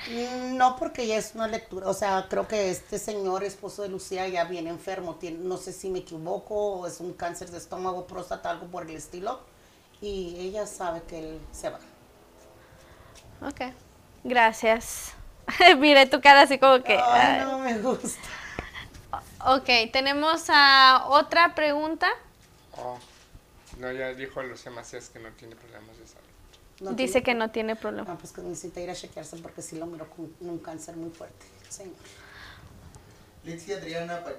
[0.52, 1.88] No, porque ya es una lectura.
[1.88, 5.16] O sea, creo que este señor, esposo de Lucía, ya viene enfermo.
[5.16, 8.88] Tiene, no sé si me equivoco, o es un cáncer de estómago, próstata, algo por
[8.88, 9.39] el estilo.
[10.02, 11.80] Y ella sabe que él se va.
[13.41, 13.74] ok,
[14.24, 15.14] gracias.
[15.80, 16.93] Mire tu cara así como que...
[16.93, 17.45] Ay, ay.
[17.45, 18.20] no me gusta.
[19.46, 22.08] Ok, tenemos a otra pregunta.
[22.78, 22.98] Oh.
[23.78, 26.26] No, ya dijo Lucía Macías que no tiene problemas de salud.
[26.82, 28.12] No Dice tiene- que no tiene problema.
[28.12, 31.10] Ah, pues que necesita ir a chequearse porque sí lo miro con un cáncer muy
[31.12, 31.46] fuerte.
[31.70, 31.96] Señor.
[33.44, 34.32] Litsi Adriana, Pa-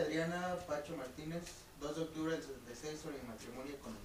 [0.00, 1.42] Adriana Pacho Martínez,
[1.80, 4.00] 2 de octubre del 76, sobre matrimonio y economía.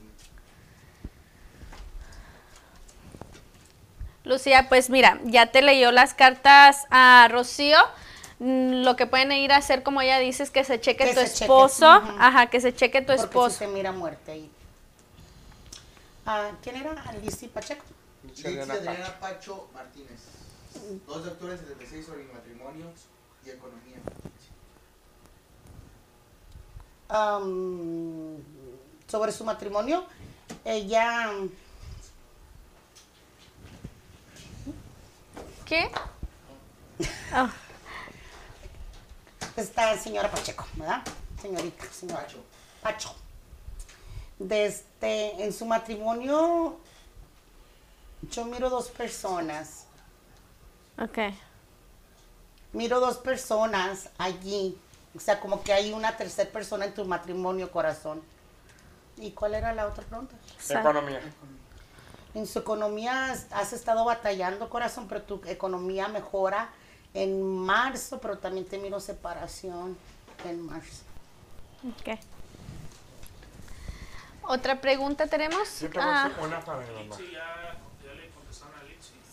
[4.23, 7.77] Lucía, pues mira, ya te leyó las cartas a Rocío.
[8.45, 11.15] Mm, Lo que pueden ir a hacer, como ella dice, es que se cheque Que
[11.15, 11.87] tu se cheque, esposo.
[11.87, 13.49] Ajá, que se cheque tu Porque esposo.
[13.49, 14.51] sí se mira muerte ahí.
[16.27, 16.91] Ah, ¿Quién era?
[17.07, 17.83] Alicia Pacheco.
[18.23, 20.19] Litsi Adriana Pacho Martínez,
[21.07, 22.85] 2 de octubre del 76, sobre matrimonio
[23.43, 23.97] y economía.
[29.07, 30.05] Sobre su matrimonio.
[30.63, 31.31] Ella
[35.65, 35.89] ¿Qué?
[37.33, 37.51] Ah,
[39.61, 41.01] está señora Pacheco, ¿verdad?
[41.41, 42.37] Señorita, señora Pacho.
[42.81, 43.15] Pacho.
[44.39, 46.77] Desde, en su matrimonio,
[48.31, 49.85] yo miro dos personas.
[51.01, 51.19] ok.
[52.73, 54.77] Miro dos personas allí.
[55.15, 58.21] O sea, como que hay una tercera persona en tu matrimonio, corazón.
[59.15, 60.35] ¿Y cuál era la otra pregunta?
[60.69, 61.21] Economía.
[62.33, 66.67] En su economía has- has estado batallando, corazón, pero tu economía mejora
[67.15, 69.97] en marzo, pero también te miro separación
[70.43, 71.03] en marzo.
[71.83, 72.19] ok.
[74.47, 75.79] ¿Otra pregunta tenemos?
[75.79, 77.15] Yo tengo Ah, una para mi mamá.
[77.17, 78.81] Sí, ya, ya le contestaron a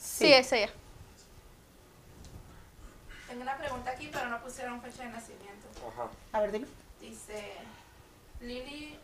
[0.01, 0.70] sí, es ella.
[3.28, 5.66] Tengo una pregunta aquí, pero no pusieron fecha de nacimiento.
[5.87, 6.09] Ajá.
[6.33, 6.66] A ver, dime.
[7.01, 7.53] Dice
[8.41, 8.99] Lili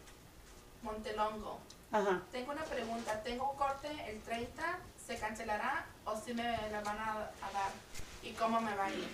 [0.83, 1.59] Montelongo.
[1.93, 2.23] Ajá.
[2.33, 3.23] Tengo una pregunta.
[3.23, 4.79] Tengo un corte el 30.
[5.07, 7.73] ¿Se cancelará o si me la van a, a dar?
[8.23, 9.09] ¿Y cómo me va a ir?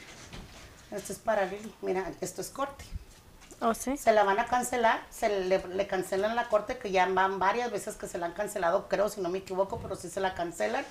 [0.90, 1.74] Esto es para Lili.
[1.82, 2.84] Mira, esto es corte.
[3.60, 3.96] ¿Oh, sí?
[3.96, 7.70] Se la van a cancelar, se le, le cancelan la corte, que ya van varias
[7.70, 10.34] veces que se la han cancelado, creo, si no me equivoco, pero sí se la
[10.34, 10.84] cancelan.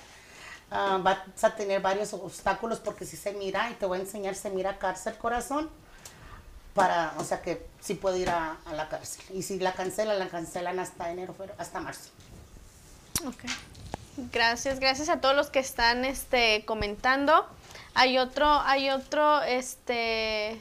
[0.70, 4.34] Ah, vas a tener varios obstáculos porque si se mira, y te voy a enseñar,
[4.34, 5.70] se mira cárcel corazón,
[6.74, 9.24] para, o sea que sí puede ir a, a la cárcel.
[9.32, 12.10] Y si la cancelan, la cancelan hasta enero, hasta marzo.
[13.26, 13.44] Ok.
[14.32, 17.46] Gracias, gracias a todos los que están este comentando.
[17.94, 20.60] Hay otro, hay otro este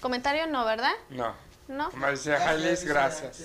[0.00, 0.92] comentario, no, ¿verdad?
[1.10, 1.34] No.
[1.68, 1.90] No.
[1.92, 3.36] Marcia Jailis, gracias.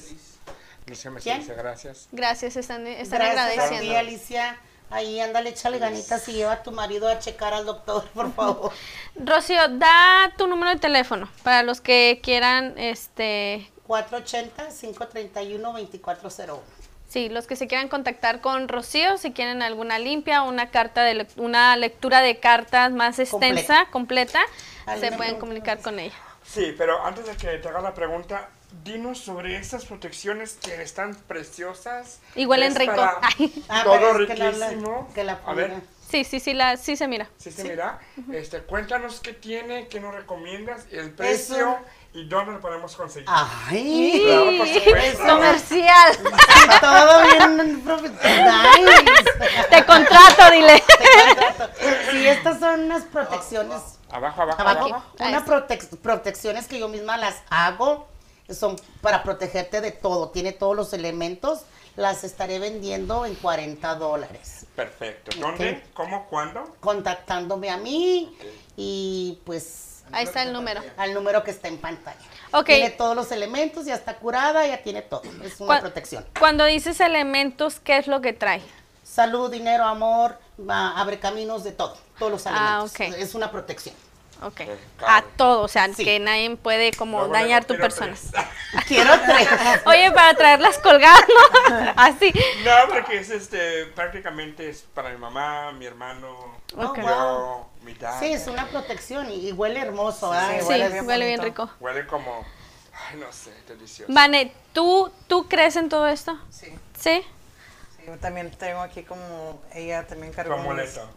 [1.21, 1.39] ¿Quién?
[1.39, 2.07] dice gracias.
[2.11, 3.97] Gracias, están, están Gracias agradeciendo.
[3.97, 4.57] Alicia.
[4.89, 8.73] Ahí ándale, échale ganitas y lleva a tu marido a checar al doctor, por favor.
[9.15, 16.59] Rocío, da tu número de teléfono para los que quieran este 480-531-2401.
[17.11, 21.27] Sí, los que se quieran contactar con Rocío, si quieren alguna limpia, una carta de
[21.35, 24.39] una lectura de cartas más extensa, completa,
[24.85, 26.15] se ¿Alguna pueden comunicar con ella.
[26.45, 28.49] Sí, pero antes de que te haga la pregunta,
[28.85, 32.21] dinos sobre estas protecciones que están preciosas.
[32.37, 32.93] Huelen Es rico.
[33.67, 35.09] Ah, Todo pero es que la- la- riquísimo.
[35.13, 35.73] que la A ver.
[36.09, 37.27] Sí, sí, sí, la, sí se mira.
[37.37, 37.99] sí se mira.
[38.31, 41.77] Este, cuéntanos qué tiene, qué nos recomiendas, el precio
[42.13, 43.27] y dónde lo podemos conseguir.
[43.31, 45.23] Ay, Claro, por supuesto.
[45.27, 46.17] Comercial.
[46.81, 48.81] todo bien profesional.
[49.69, 50.83] Te contrato, dile.
[52.11, 53.81] Sí, estas son unas protecciones.
[54.11, 55.05] Abajo, abajo, Abajo, abajo.
[55.19, 55.43] Unas
[56.01, 58.07] protecciones que yo misma las hago.
[58.49, 60.29] Son para protegerte de todo.
[60.29, 61.61] Tiene todos los elementos.
[61.95, 64.65] Las estaré vendiendo en 40 dólares.
[64.75, 65.31] Perfecto.
[65.39, 65.83] ¿Dónde?
[65.93, 66.25] ¿Cómo?
[66.27, 66.63] ¿Cuándo?
[66.81, 68.35] Contactándome a mí
[68.75, 70.81] y pues Ahí está el número.
[70.97, 72.19] al número que está en pantalla.
[72.51, 72.65] Ok.
[72.65, 75.23] Tiene todos los elementos, ya está curada, ya tiene todo.
[75.43, 76.25] Es una ¿Cuál- protección.
[76.39, 78.61] Cuando dices elementos, ¿qué es lo que trae?
[79.03, 80.37] Salud, dinero, amor,
[80.69, 81.97] abre caminos de todo.
[82.19, 82.91] Todos los Ah, elementos.
[82.93, 82.99] ok.
[83.21, 83.95] Es una protección.
[84.41, 84.61] Ok.
[84.61, 86.03] Eh, A todo, o sea, Sí.
[86.03, 88.13] que nadie puede como Luego, dañar luego, tu quiero persona.
[88.13, 88.31] tres.
[88.87, 89.47] Quiero tres.
[89.85, 91.23] Oye, para traerlas colgadas,
[91.69, 91.93] ¿no?
[91.97, 92.33] Así.
[92.63, 96.97] No, porque es este, prácticamente es para mi mamá, mi hermano, Ok.
[96.99, 98.19] yo, mi dad.
[98.19, 100.31] Sí, es una protección y, y huele hermoso.
[100.33, 100.59] Sí, ¿verdad?
[100.59, 101.43] Sí, huele huele bien bien, bonito.
[101.43, 101.69] rico.
[101.79, 102.45] Huele como,
[103.09, 104.11] ay, no sé, delicioso.
[104.11, 106.37] Vane, ¿tú, ¿tú crees en todo esto?
[106.49, 106.67] Sí.
[106.99, 107.23] ¿Sí?
[107.97, 111.07] Sí, yo también tengo aquí como ella también cargó amuleto.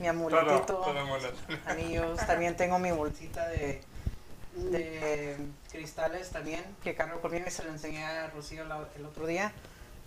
[0.00, 0.94] Mi amuletito, todo
[1.66, 3.80] anillos, también tengo mi bolsita de,
[4.54, 5.36] de
[5.70, 9.52] cristales también que cargo conmigo y se lo enseñé a Rocío la- el otro día.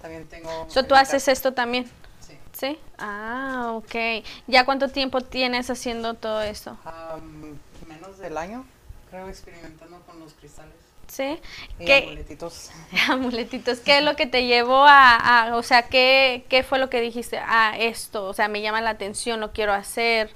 [0.02, 0.66] También tengo...
[0.70, 1.86] So, ¿Tú haces esto también?
[2.26, 2.38] Sí.
[2.54, 2.80] ¿Sí?
[2.98, 4.24] Ah, ok.
[4.48, 6.78] ¿Ya cuánto tiempo tienes haciendo todo esto?
[6.86, 8.66] Am, menos del año,
[9.10, 10.74] creo, experimentando con los cristales
[11.10, 11.40] ¿Sí?
[11.80, 12.70] y ¿Qué, amuletitos.
[13.10, 15.16] amuletitos, ¿qué es lo que te llevó a,
[15.50, 17.40] a- o sea, ¿qué, qué fue lo que dijiste?
[17.44, 20.30] Ah, esto, o sea, me llama la atención, lo quiero hacer.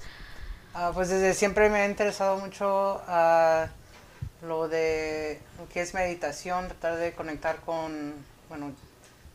[0.73, 3.67] Ah, pues desde siempre me ha interesado mucho ah,
[4.41, 8.13] lo de lo que es meditación, tratar de conectar con,
[8.49, 8.71] bueno,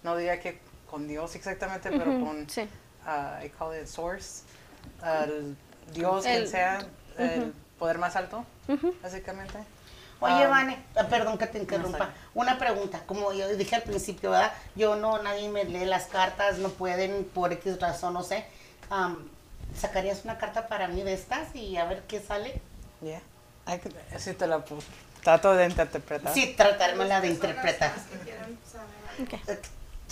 [0.03, 0.59] no diría que
[0.91, 2.69] con Dios exactamente, pero con, sí.
[3.07, 4.43] ah, I call it source,
[5.95, 6.79] Dios, El- quien sea,
[7.19, 8.93] el poder más alto, Ujú.
[9.03, 9.59] básicamente.
[10.21, 12.11] Oye, Vane, ah, perdón que te interrumpa.
[12.35, 14.53] Una pregunta, como yo dije al principio, ¿verdad?
[14.75, 18.45] Yo no, nadie me lee las cartas, no pueden, por X razón, no sé.
[18.91, 19.29] Am,
[19.77, 22.61] ¿Sacarías una carta para mí de estas y a ver qué sale?
[23.01, 23.21] Yeah.
[23.67, 24.83] I could- sí te la pu-
[25.23, 26.33] trato de interpretar.
[26.35, 27.93] Sí, tratármela de interpretar.
[27.95, 29.59] más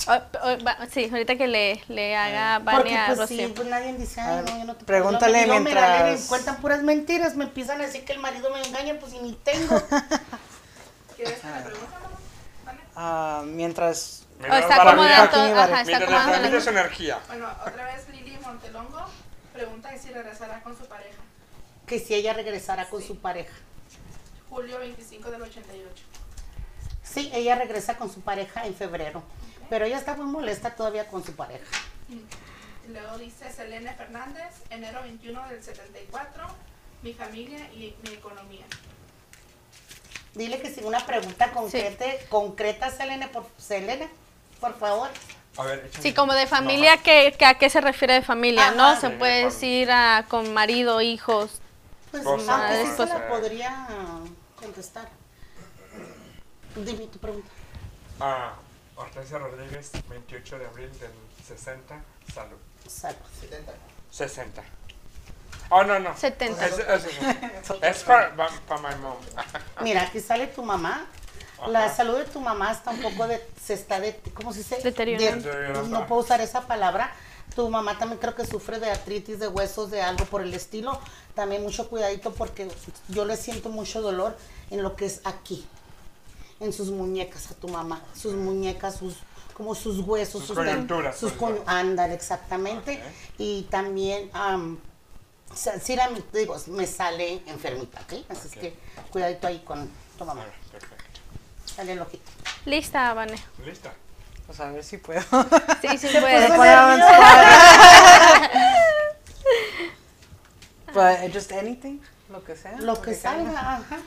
[0.08, 0.56] Oh, oh,
[0.92, 3.46] sí, ahorita que le, le haga Vane Porque a pues Rocío.
[3.48, 7.44] sí, pues nadie dice, ay, no, yo no te pregúntale mientras- cuentan puras mentiras, me
[7.44, 9.80] empiezan a decir que el marido me engaña, pues y ni tengo.
[11.16, 12.18] ¿Quieres que me pregunte, mamá?
[12.66, 12.80] ¿Vale?
[12.94, 14.26] Ah, mientras...
[14.38, 17.18] Mira, está acomodando, su energía.
[17.26, 19.00] Bueno, otra vez Lili Montelongo
[19.54, 21.22] pregunta que si regresará con su pareja.
[21.86, 23.54] que si ella regresara con su pareja.
[24.50, 26.02] Julio 25 del 88.
[27.02, 29.22] Sí, ella regresa con su pareja en febrero,
[29.68, 31.64] pero ella está muy molesta todavía con su pareja.
[32.88, 36.46] Luego dice Selene Fernández, enero 21 del 74,
[37.02, 38.64] mi familia y mi economía.
[40.34, 44.08] Dile que si una pregunta concreta, concreta Selene, por, Selene,
[44.60, 45.10] por favor.
[45.56, 46.02] A ver, échame.
[46.02, 48.72] Sí, como de familia, ¿qué, qué- ¿a qué se refiere de familia?
[48.72, 48.94] ¿No?
[49.00, 51.60] Se Sí, puede de decir ah, con marido, hijos.
[52.10, 53.86] Pues sí se la podría
[54.60, 55.08] contestar.
[56.76, 57.48] Dime tu pregunta.
[58.20, 58.52] Ah,
[58.96, 61.10] Hortensia Rodríguez, 28 de abril del
[61.46, 62.02] 60,
[62.34, 62.56] salud.
[62.88, 63.18] Salud.
[64.10, 64.62] 60.
[65.68, 66.16] Oh, no, no.
[66.16, 66.66] 70.
[66.66, 67.06] Es, es,
[67.82, 69.16] es para my mom.
[69.82, 71.06] Mira, aquí sale tu mamá.
[71.68, 74.78] La salud de tu mamá está un poco de, se está de, ¿cómo se dice?
[74.82, 75.48] Deteriorando.
[75.48, 77.12] De- no puedo usar esa palabra.
[77.54, 81.00] Tu mamá también creo que sufre de artritis de huesos, de algo por el estilo.
[81.34, 82.68] También mucho cuidadito porque
[83.08, 84.36] yo le siento mucho dolor
[84.70, 85.66] en lo que es aquí,
[86.60, 89.14] en sus muñecas a tu mamá, sus muñecas, sus
[89.54, 92.94] como sus huesos, Sus coyunturas, sus pues, coy- ándale, exactamente.
[93.02, 93.12] Ok.
[93.38, 94.78] Y también am,
[95.54, 98.12] sa- sí, era mi- te digo, me sale enfermita, ¿ok?
[98.28, 98.54] Así Ok.
[98.54, 98.76] es que
[99.10, 100.44] cuidadito ahí con tu mamá.
[100.44, 101.20] ver, perfecto.
[101.74, 102.30] Sale el ojito.
[102.66, 103.38] Lista, Vane.
[103.64, 103.92] ¿Lista?
[104.46, 105.22] Pues a ver si puedo.
[105.80, 106.26] Sí, sí Puedo
[106.76, 108.50] avanzar.
[110.92, 112.00] But just anything,
[112.30, 112.76] lo que sea.
[112.80, 113.20] Lo que caiga.
[113.22, 113.98] salga, ajá.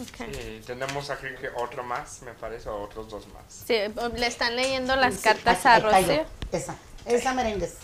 [0.00, 0.28] Ok.
[0.28, 3.44] Y tenemos aquí que otro más, me parece, o otros dos más.
[3.66, 3.74] Sí,
[4.14, 5.78] le están leyendo las Sí, cartas a.
[5.80, 6.24] Rocío.
[6.52, 6.76] Esa,
[7.06, 7.74] esa merengues.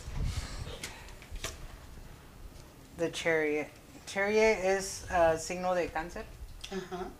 [2.98, 3.68] The chariot.
[4.06, 6.24] Chariot es ah, signo de cáncer.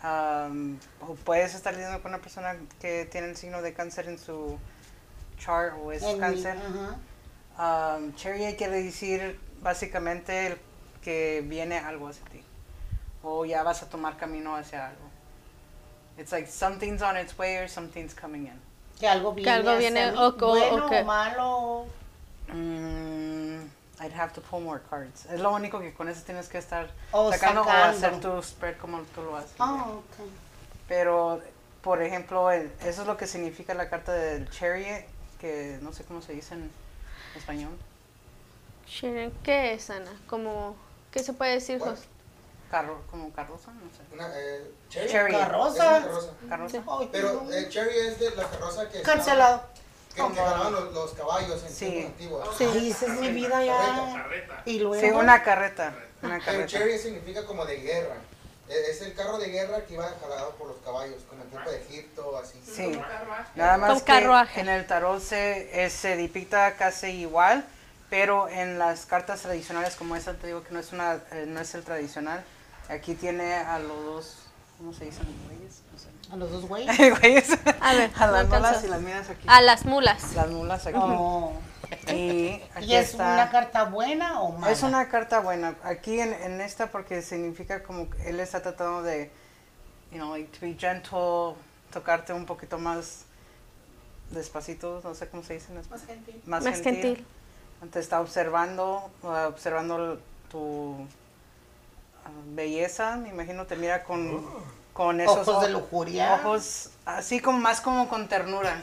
[0.03, 4.19] Um, o puedes estar lidiando con una persona que tiene el signo de cáncer en
[4.19, 4.59] su
[5.39, 6.57] chart o es En mi- cáncer.
[6.59, 7.97] ajá.
[7.99, 10.59] Um, Chariot quiere decir básicamente el
[11.03, 12.43] que viene algo hacia ti.
[13.23, 15.09] O ya vas a tomar camino hacia algo.
[16.19, 18.61] It's like something's on its way or something's coming in.
[18.99, 19.51] Que algo viene.
[19.51, 21.87] algo hacia viene, o- o- bueno o que- o malo.
[22.49, 23.61] Mm,
[24.01, 25.27] I'd have to pull more cards.
[25.27, 27.97] Es lo único que con eso tienes que estar O sacando, o sacando.
[28.07, 29.53] hacer tu spread como tú lo haces.
[29.59, 30.27] Ah, ok.
[30.89, 31.41] Pero,
[31.83, 35.05] por ejemplo, el- eso es lo que significa la carta del chariot,
[35.41, 36.71] que no sé cómo se dice en
[37.37, 37.73] español.
[38.87, 40.11] Sharon, ¿qué es, Ana?
[40.29, 40.77] Como,
[41.13, 41.97] ¿Qué se puede decir, ¿Cuál?
[42.73, 44.01] Carro, como carroza, no sé.
[44.15, 45.09] Una, eh, Cherry.
[45.11, 45.33] Cherry.
[45.35, 45.99] Carroza.
[45.99, 46.33] Es una carroza.
[46.49, 46.83] Carroza.
[47.01, 49.03] Ay, Pero eh, Cherry es de la carroza que...
[49.03, 49.63] Cancelado.
[50.15, 52.11] Que, que ganaban los, los caballos en Sí.
[52.17, 52.75] tiempos antiguos.
[52.75, 53.77] Ay, esa es mi vida ya.
[54.23, 54.63] Carreta.
[54.65, 54.99] Y luego.
[55.07, 55.95] Sí, una carreta.
[56.23, 56.67] Una El carreta.
[56.67, 58.15] Cherry significa como de guerra.
[58.71, 61.71] E- Es el carro de guerra que iba jalado por los caballos, como en tiempo
[61.71, 62.59] de Egipto, así.
[62.65, 62.99] Sí.
[63.55, 64.61] Nada más Con que carruaje.
[64.63, 67.67] en el tarot se, es- se depicta casi igual,
[68.09, 71.61] pero en las cartas tradicionales como esta te digo que no es una eh, no
[71.61, 72.43] es el tradicional.
[72.89, 74.37] Aquí tiene a los dos,
[74.79, 75.27] ¿cómo se dicen?
[75.49, 76.09] Güeyes, no sé.
[76.33, 76.97] A los dos güeyes.
[77.21, 77.51] Güeyes.
[77.81, 79.47] A ver, a las mulas y las minas aquí.
[79.47, 80.35] A las mulas.
[80.35, 80.99] Las mulas aquí.
[81.01, 81.53] Oh.
[82.09, 83.35] Y aquí ¿Y es está.
[83.35, 84.73] una carta buena o mala?
[84.73, 85.77] Es una carta buena.
[85.85, 89.31] Aquí en, en esta porque significa como que él está tratando de,
[90.11, 91.55] you know, like to be gentle,
[91.93, 93.25] tocarte un poquito más
[94.31, 96.07] despacito, no sé cómo se dice en español.
[96.07, 96.43] Más gentil.
[96.47, 97.03] Más, Más gentil.
[97.03, 97.27] gentil.
[97.91, 100.19] Te está observando, observando
[100.51, 101.07] tu
[102.47, 104.45] belleza, me imagino te mira con,
[104.93, 106.35] con esos Ojos de lujuria.
[106.35, 108.77] Ojos así como más como con ternura.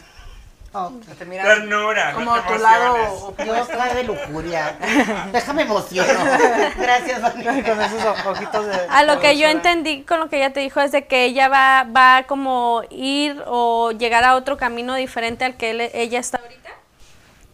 [1.18, 2.96] Te mira Ternura, no como te tu lado.
[2.98, 3.68] Yo opuesto.
[3.70, 4.78] trae de lujuria.
[5.32, 6.14] Déjame emociono.
[6.78, 7.64] Gracias, Vanessa.
[7.64, 10.80] con esos ojitos de A lo que yo entendí con lo que ella te dijo
[10.80, 15.58] es de que ella va, va como ir o llegar a otro camino diferente al
[15.58, 16.70] que él- ella está ahorita.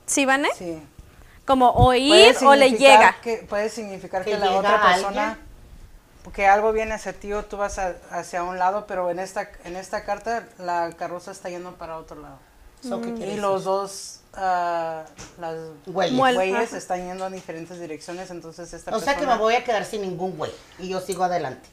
[0.06, 0.50] ¿Sí, Vane?
[0.58, 0.78] Sí.
[1.46, 2.00] Como o Puede
[2.32, 3.16] ir o le llega.
[3.22, 4.94] Que, puede significar que, Que la llega otra alguien.
[4.94, 5.40] persona,
[6.34, 9.50] que algo viene hacia ti o tú vas a- hacia un lado, pero en esta,
[9.64, 12.38] en esta carta la carroza está yendo para otro lado.
[12.82, 13.42] So, ¿qué quiere Y decir?
[13.42, 15.06] los dos, ah,
[15.40, 15.56] las
[16.68, 16.78] ajá.
[16.78, 19.86] están yendo en diferentes direcciones, entonces esta O sea que me persona- voy a quedar
[19.86, 20.52] sin ningún güey.
[20.80, 21.68] Y yo sigo adelante.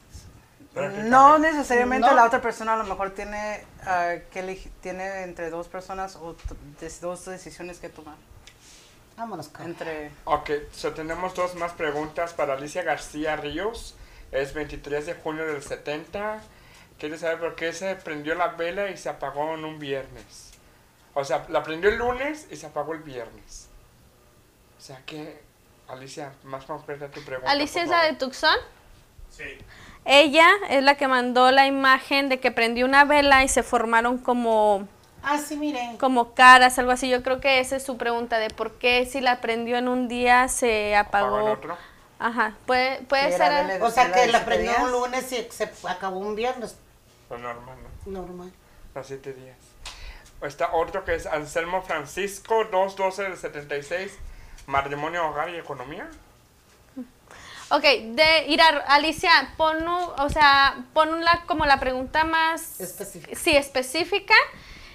[1.03, 2.15] No necesariamente No.
[2.15, 6.35] la otra persona a lo mejor tiene ah, que tiene entre dos personas o
[7.01, 8.15] dos decisiones que tomar.
[9.15, 9.71] Vámonos, cabrón.
[9.71, 13.93] Entre Ok, so tenemos dos más preguntas para Alicia García Ríos.
[14.33, 16.41] Es 23 de junio del 70.
[16.99, 20.51] Quiere saber por qué se prendió la vela y se apagó en un viernes.
[21.13, 23.69] O sea, la prendió el lunes y se apagó el viernes.
[24.77, 25.41] O sea que,
[25.87, 27.51] Alicia, más concreta tu pregunta.
[27.51, 28.13] Alicia es la de.
[28.13, 28.55] Tucson.
[29.29, 29.43] Sí.
[30.05, 34.17] Ella es la que mandó la imagen de que prendió una vela y se formaron
[34.17, 34.87] como,
[35.21, 35.97] Ah, sí, miren.
[35.97, 37.09] como caras, algo así.
[37.09, 40.07] Yo creo que esa es su pregunta de por qué si la prendió en un
[40.07, 41.51] día se ¿Apagó en apagó.
[41.53, 41.77] otro?
[42.25, 43.51] Ajá, puede, puede ser.
[43.51, 44.83] vela- O sea ¿Era que de la siete prendió días?
[44.83, 46.75] un lunes y se acabó un viernes.
[47.27, 48.11] Pues normal, ¿no?
[48.21, 48.51] Normal.
[48.95, 49.57] Los siete días.
[50.41, 54.11] Está otro que es Anselmo Francisco, 212 del 76.
[54.67, 56.09] Matrimonio, hogar y economía.
[57.69, 62.79] Ok, de ir a Alicia, pon, un- o sea, pon la, como la pregunta más
[62.79, 63.35] Específica.
[63.37, 64.35] Sí, específica.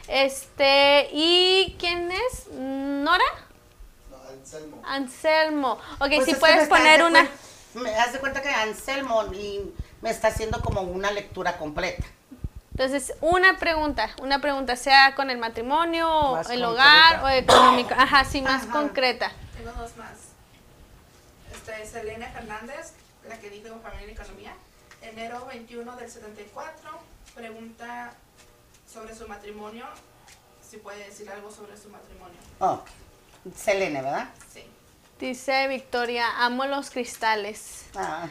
[0.06, 2.46] Este, ¿y quién es?
[4.88, 5.78] Anselmo.
[6.00, 7.28] Ok, Pues si puedes poner haz de una.
[7.74, 12.04] Me hace cuenta que Anselmo y me está haciendo como una lectura completa.
[12.72, 16.68] Entonces, una pregunta, una pregunta, sea con el matrimonio, Más el concreta.
[16.70, 17.94] hogar o económico.
[17.98, 18.72] Ajá, sí, más Ajá.
[18.72, 19.32] concreta.
[19.56, 20.12] Tengo dos más.
[21.52, 22.92] Esta es Elena Fernández,
[23.28, 24.52] la que dijo Familia y Economía.
[25.02, 26.90] Enero 21 del 74.
[27.34, 28.12] Pregunta
[28.92, 29.86] sobre su matrimonio.
[30.68, 32.36] Si puede decir algo sobre su matrimonio.
[32.60, 32.80] Oh,
[33.56, 34.28] Selene, ¿verdad?
[34.52, 34.64] Sí.
[35.18, 37.86] Dice Victoria, amo los cristales.
[37.96, 38.28] Ah.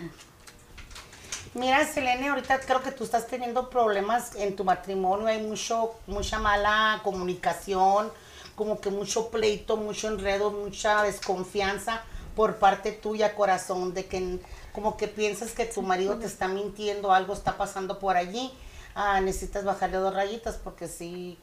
[1.54, 6.40] Mira, Selene, ahorita creo que tú estás teniendo problemas en tu matrimonio, hay mucho, mucha
[6.40, 8.10] mala comunicación,
[8.56, 12.04] como que mucho pleito, mucho enredo, mucha desconfianza
[12.38, 14.40] por parte tuya, corazón, de que
[14.72, 18.54] como que piensas que tu marido te está mintiendo, algo está pasando por allí.
[18.96, 21.38] Ah, necesitas bajarle dos rayitas porque sí,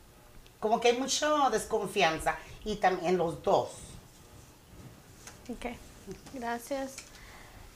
[0.58, 3.93] como que hay mucha desconfianza y también los dos.
[5.48, 5.66] Ok,
[6.32, 6.96] gracias.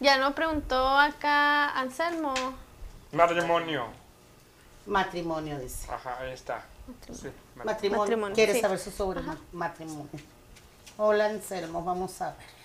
[0.01, 2.35] Ya no preguntó acá Anselmo.
[3.13, 3.87] Matrimonio.
[4.87, 5.91] Matrimonio, dice.
[5.93, 6.63] Ajá, ahí está.
[7.13, 7.65] Sí, matrimonio.
[7.65, 7.99] Matrimonio.
[8.01, 8.63] Matrimonio, ¿Quieres sí.
[8.63, 10.09] saber su sobre ma- matrimonio?
[10.97, 12.59] Hola, Anselmo, vamos a ver.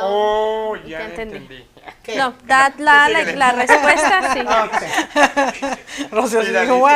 [0.00, 1.36] Oh, ya ya entendí.
[1.36, 1.68] entendí.
[2.02, 2.16] ¿Qué?
[2.16, 4.40] No, dad la, la, respuesta, sí.
[6.08, 6.12] Ok.
[6.12, 6.86] Rocío, dijo?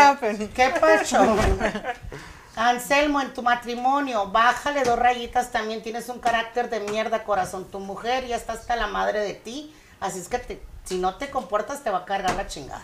[0.54, 1.36] ¿Qué pasó?
[2.56, 5.82] Anselmo, en tu matrimonio, bájale dos rayitas también.
[5.82, 7.70] Tienes un carácter de mierda, corazón.
[7.70, 9.74] Tu mujer ya está hasta la madre de ti.
[10.00, 12.82] Así es que te- si no te comportas, te va a cargar la chingada.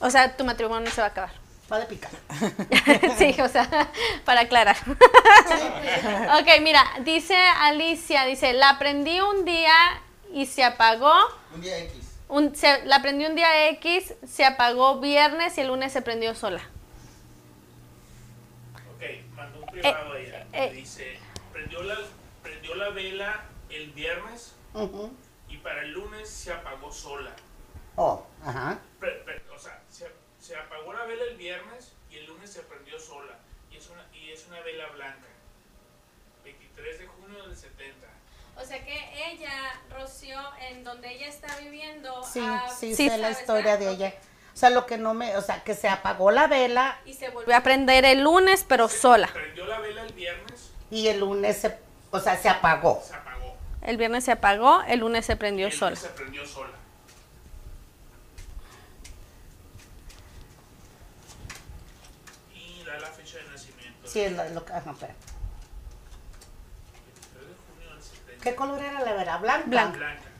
[0.00, 1.30] O sea, tu matrimonio se va a acabar.
[1.72, 2.10] Va de picar.
[3.18, 3.68] sí, o sea,
[4.24, 4.76] para aclarar.
[4.86, 9.72] ok, mira, dice Alicia, dice, la prendí un día
[10.32, 11.12] y se apagó.
[11.54, 11.94] Un día X.
[12.28, 16.34] Un, se- la prendí un día X, se apagó viernes y el lunes se prendió
[16.34, 16.60] sola.
[18.96, 19.02] Ok,
[19.34, 20.46] mandó un privado a ella.
[20.52, 20.68] eh.
[20.70, 21.18] Le dice,
[21.52, 21.98] prendió la,
[22.42, 25.12] prendió la vela el viernes Ujú.
[25.48, 27.34] y para el lunes se apagó sola.
[27.96, 28.78] Oh, ajá.
[29.00, 30.10] Pre- pre- o sea, se,
[30.40, 33.38] se apagó la vela el viernes y el lunes se prendió sola.
[33.70, 35.26] Y es una, y es una vela blanca.
[36.44, 38.06] 23 de junio del 70.
[38.56, 43.18] O sea que ella, Rocío, en donde ella está viviendo, Sí, ah, sí, sí sé
[43.18, 43.78] la historia ¿verdad?
[43.80, 44.14] de ella.
[44.54, 47.28] O sea, lo que no me, o sea, que se apagó la vela Y se
[47.30, 49.28] volvió a prender el lunes, pero sola.
[49.32, 51.76] Prendió la vela el viernes, y el lunes se,
[52.12, 53.02] o sea, se apagó.
[53.04, 53.56] se apagó.
[53.82, 55.90] El viernes se apagó, el lunes se prendió el sola.
[55.90, 56.70] lunes se prendió sola.
[62.54, 64.08] Y da la fecha de nacimiento.
[64.08, 65.14] Sí, es lo, lo que, ajá, espera.
[66.92, 68.44] 23 de junio del 70.
[68.44, 69.38] ¿Qué color era la vela?
[69.38, 69.66] Blanca.
[69.66, 69.98] Blanca.
[69.98, 70.33] Blanca.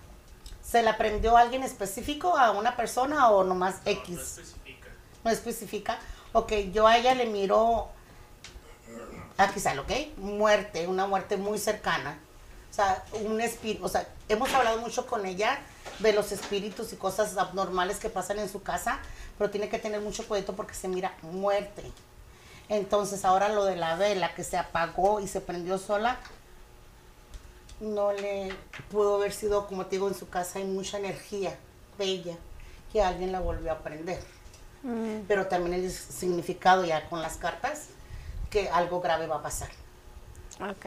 [0.75, 4.09] ¿Se la prendió a alguien específico, a una persona o nomás No, X?
[4.17, 4.89] no especifica.
[5.23, 5.99] No especifica.
[6.33, 7.91] Ok, yo a ella le miro,
[9.37, 10.17] aquí sale, ¿ok?
[10.17, 12.19] Muerte, una muerte muy cercana.
[12.73, 15.61] O sea, un espíritu, o sea, hemos hablado mucho con ella
[16.01, 18.99] de los espíritus y cosas abnormales que pasan en su casa,
[19.39, 21.85] pero tiene que tener mucho cuidado porque se mira muerte.
[22.69, 26.19] Entonces, ahora lo de la vela que se apagó y se prendió sola,
[27.81, 28.55] no le
[28.91, 31.57] pudo haber sido, como te digo, en su casa hay mucha energía
[31.99, 32.37] bella
[32.93, 34.21] que alguien la volvió a prender
[35.27, 37.89] pero también el significado ya con las cartas
[38.51, 39.71] que algo grave va a pasar.
[40.61, 40.87] Ok.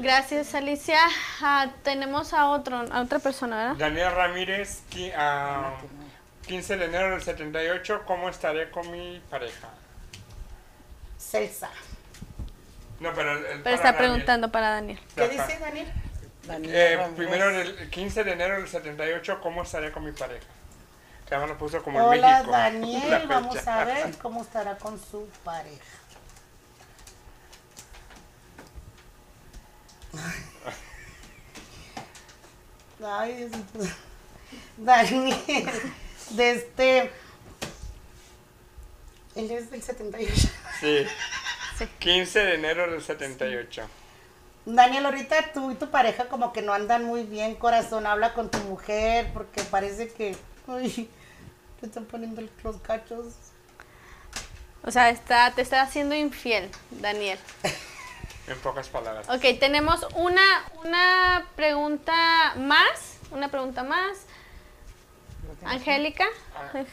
[0.00, 0.98] Gracias, Alicia.
[1.40, 3.76] Ah, tenemos a otro, a otra persona, ¿verdad?
[3.76, 5.76] Daniel Ramírez, qui- ah,
[6.48, 9.68] 15 de enero del 78, ¿cómo estaré con mi pareja?
[11.16, 11.70] Celsa.
[13.04, 14.02] No, pero, el- Pero para está Daniel.
[14.02, 14.98] preguntando para Daniel.
[15.14, 15.92] ¿Qué dice Daniel?
[16.46, 20.46] Daniel Eh, primero, del 15 de enero del 78, ¿cómo estaré con mi pareja?
[21.28, 22.50] Que además lo puso como en Hola México.
[22.50, 25.82] la Daniel, vamos a ver cómo estará con su pareja.
[33.04, 33.50] Ay.
[34.78, 35.70] Daniel,
[36.30, 37.10] de este...
[39.34, 40.32] Él es del 78.
[40.80, 41.06] Sí.
[41.78, 41.86] Sí.
[41.98, 43.82] 15 de enero del 78.
[44.66, 48.06] Daniel, ahorita tú y tu pareja como que no andan muy bien, corazón.
[48.06, 50.36] Habla con tu mujer porque parece que...
[50.66, 51.08] Uy,
[51.80, 53.34] te están poniendo los cachos.
[54.82, 57.38] O sea, está, te está haciendo infiel, Daniel.
[58.46, 59.26] En pocas palabras.
[59.30, 63.16] Ok, tenemos una, una pregunta más.
[63.30, 64.26] Una pregunta más.
[65.66, 66.24] Angélica.
[66.54, 66.84] Ajá,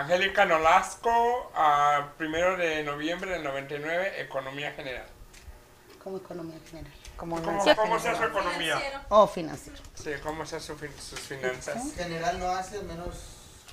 [0.00, 5.06] Angélica Nolasco, a primero de noviembre del 99, Economía General.
[6.02, 6.92] Como economía general.
[7.16, 8.40] Como un ¿Cómo, mensaje cómo sea su general.
[8.46, 9.06] economía?
[9.08, 9.78] O financiero.
[9.94, 11.82] Sí, ¿cómo sea su fin- sus finanzas?
[11.96, 13.08] General no hace menos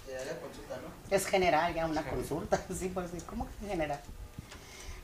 [0.05, 1.15] que haya consulta, ¿no?
[1.15, 2.59] Es general, ya una consulta.
[2.77, 4.01] Sí, pues sí, ¿cómo que general?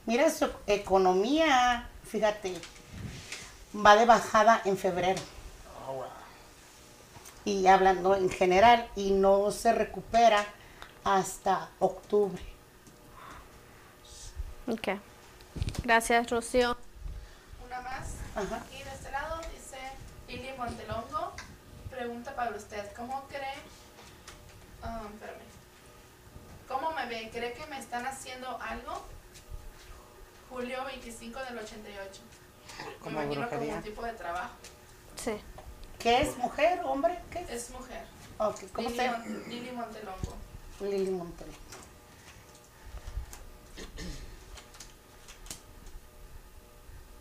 [0.07, 2.53] Mira, su economía, fíjate,
[3.75, 5.21] va de bajada en febrero.
[7.45, 10.45] Y hablando en general, y no se recupera
[11.03, 12.41] hasta octubre.
[14.67, 14.89] Ok.
[15.83, 16.77] Gracias, Rocío.
[17.65, 18.13] Una más.
[18.35, 18.57] Ajá.
[18.57, 19.77] Aquí de este lado dice
[20.27, 21.33] Lili Montelongo.
[21.89, 23.55] Pregunta para usted, ¿cómo cree?
[24.83, 25.41] ah, espérame.
[26.67, 27.29] ¿Cómo me ve?
[27.33, 29.01] ¿Cree que me están haciendo algo?
[30.49, 32.21] Julio 25 del 88.
[32.87, 33.75] Me Como imagino como brujería.
[33.75, 34.53] un tipo de trabajo.
[35.15, 35.31] Sí.
[36.01, 37.19] ¿Qué es mujer, hombre?
[37.29, 37.49] ¿Qué es?
[37.49, 38.03] Es mujer.
[38.39, 39.25] Ok, ¿Cómo Lili, se llama?
[39.47, 40.35] Lili Montelongo.
[40.79, 41.47] Lili Montel.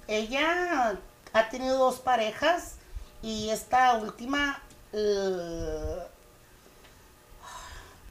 [0.09, 0.99] Ella
[1.33, 2.77] ha tenido dos parejas
[3.23, 4.63] y esta última
[4.93, 6.07] eh,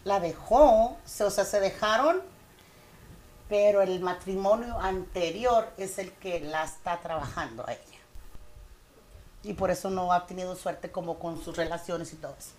[0.03, 2.21] la dejó, o sea, se dejaron,
[3.49, 7.88] pero el matrimonio anterior es el que la está trabajando a ella.
[9.43, 12.49] Y por eso no ha tenido suerte como con sus relaciones y todo eso.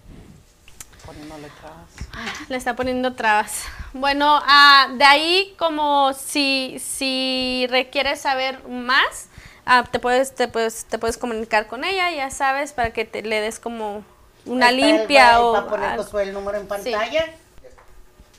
[1.04, 2.48] Poniéndole trabas.
[2.48, 3.64] Le está poniendo trabas.
[3.92, 9.28] Bueno, ah, de ahí como si, si requieres saber más,
[9.66, 13.22] ah, te, puedes, te, puedes, te puedes comunicar con ella, ya sabes, para que te
[13.22, 14.04] le des como
[14.46, 15.52] una Ahí está el- limpia o...
[15.52, 16.20] Va a poner algo.
[16.20, 17.34] El número en pantalla.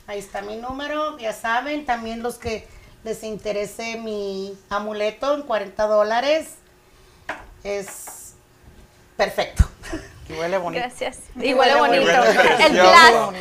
[0.06, 1.84] Ahí está mi número, ya saben.
[1.84, 2.66] También los que
[3.04, 6.54] les interese mi amuleto en 40 dólares.
[7.64, 8.21] Es
[9.24, 9.64] perfecto.
[10.28, 10.82] Y huele bonito.
[10.82, 11.20] Gracias.
[11.40, 12.10] Y huele bonito.
[12.60, 13.34] El glass.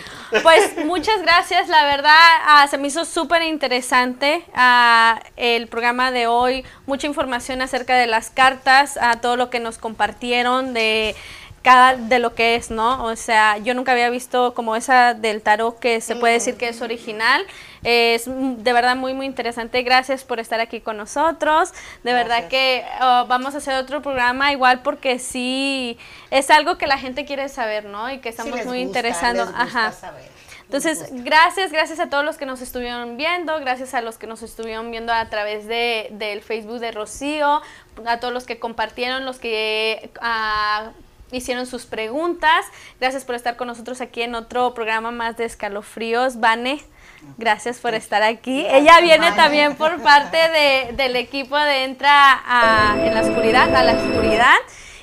[0.44, 1.68] Pues muchas gracias.
[1.68, 6.66] La verdad, ah, se me hizo súper interesante ah, el programa de hoy.
[6.86, 11.16] Mucha información acerca de las cartas, a todo lo que nos compartieron de
[11.64, 13.04] cada de lo que es, ¿no?
[13.06, 16.70] O sea, yo nunca había visto como esa del tarot que se puede decir que
[16.70, 17.46] es original.
[17.84, 19.82] Es de verdad muy muy interesante.
[19.82, 21.74] Gracias por estar aquí con nosotros.
[22.04, 25.98] De verdad que oh, vamos a hacer otro programa igual porque sí
[26.30, 28.12] es algo que la gente quiere saber, ¿no?
[28.12, 29.50] Y que estamos muy interesados.
[29.56, 29.92] Ajá.
[29.92, 30.30] saber,
[30.66, 34.44] Entonces, gracias, gracias a todos los que nos estuvieron viendo, gracias a los que nos
[34.44, 37.62] estuvieron viendo a través de, del Facebook de Rocío,
[38.06, 40.92] a todos los que compartieron, los que ah,
[41.32, 42.66] hicieron sus preguntas.
[43.00, 46.40] Gracias por estar con nosotros aquí en otro programa más de escalofríos.
[46.40, 46.84] Vane,
[47.38, 48.66] gracias por estar aquí.
[48.70, 53.84] Ella viene también por parte de- del equipo de Entra a- en la oscuridad, a
[53.84, 54.56] la oscuridad.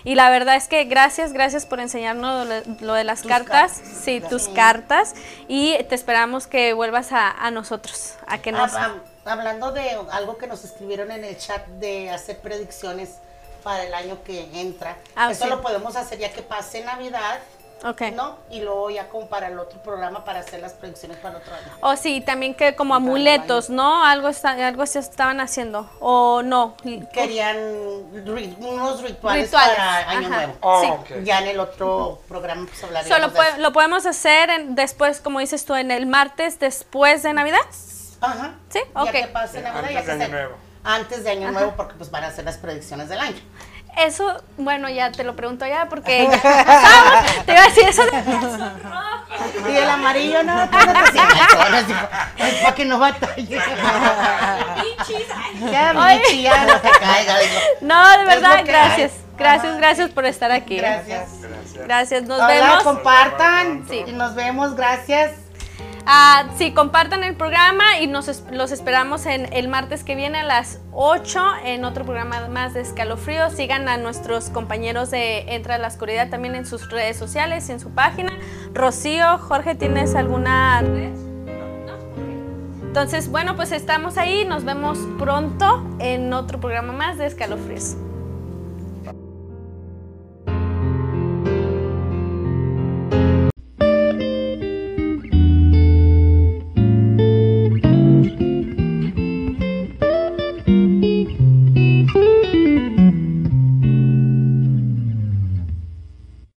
[0.04, 2.48] Y la verdad es que gracias, gracias por enseñarnos
[2.80, 3.72] lo, de las Tus cartas.
[3.72, 3.98] cartas.
[4.04, 4.52] Sí, tus Sí.
[4.54, 5.14] cartas.
[5.48, 8.74] Y te esperamos que vuelvas a, a nosotros, a que nos...
[8.74, 8.94] Ah,
[9.26, 13.16] hablando de algo que nos escribieron en el chat de hacer predicciones
[13.62, 14.96] para el año que entra.
[15.14, 15.50] Ah, Eso sí.
[15.50, 17.40] lo podemos hacer ya que pase Navidad,
[17.84, 18.02] Ok.
[18.14, 18.36] ¿no?
[18.50, 21.55] Y luego ya como para el otro programa para hacer las predicciones para el otro
[21.55, 21.64] año.
[21.80, 24.05] O sí, también que como amuletos, ¿no?
[24.05, 25.88] Algo, está, algo se estaban haciendo.
[26.00, 26.76] O no.
[27.12, 27.56] Querían
[28.26, 30.36] ri- unos rituales, Rituales, para Año ajá.
[30.36, 30.55] Nuevo.
[30.60, 30.88] Oh, Sí.
[31.14, 31.22] ok.
[31.24, 33.59] Ya en el otro programa pues hablaríamos Solo de eso.
[33.60, 37.59] lo podemos hacer en- después, como dices tú, en el martes después de Navidad.
[38.20, 38.55] Ajá.
[38.70, 39.10] Sí, Ya ok.
[39.12, 40.56] que pase Navidad, Antes ya de Año Nuevo.
[40.84, 43.38] Antes de Año Nuevo porque pues van a hacer las predicciones del año.
[43.98, 47.44] Eso, bueno, ya te lo pregunto ya porque ya pasamos.
[47.46, 51.82] Te iba a decir eso de Y el amarillo no, pues, no te sientas sola,
[51.82, 52.08] dijo,
[52.38, 53.60] "Ay, para que no batalle.
[55.70, 57.38] Ya, no te caiga.
[57.38, 57.60] digo.
[57.80, 59.12] No, de verdad, gracias.
[59.36, 60.76] Gracias, gracias por estar aquí.
[60.78, 61.28] Gracias.
[61.40, 61.84] Gracias.
[61.86, 62.82] Gracias, nos Hola, vemos.
[62.82, 63.86] compartan.
[63.88, 64.04] Sí.
[64.06, 65.32] Y nos vemos, gracias.
[66.10, 70.43] Ah, sí, compartan el programa y nos los esperamos en el martes que viene a
[70.43, 73.51] las 8 en otro programa más de Escalofrío.
[73.51, 77.72] Sigan a nuestros compañeros de Entra a la Oscuridad también en sus redes sociales y
[77.72, 78.32] en su página.
[78.72, 81.10] Rocío, Jorge, ¿tienes alguna red?
[81.10, 81.94] No.
[81.94, 82.85] Ok.
[82.85, 84.47] Entonces, bueno, pues estamos ahí.
[84.47, 87.97] Nos vemos pronto en otro programa más de Escalofríos.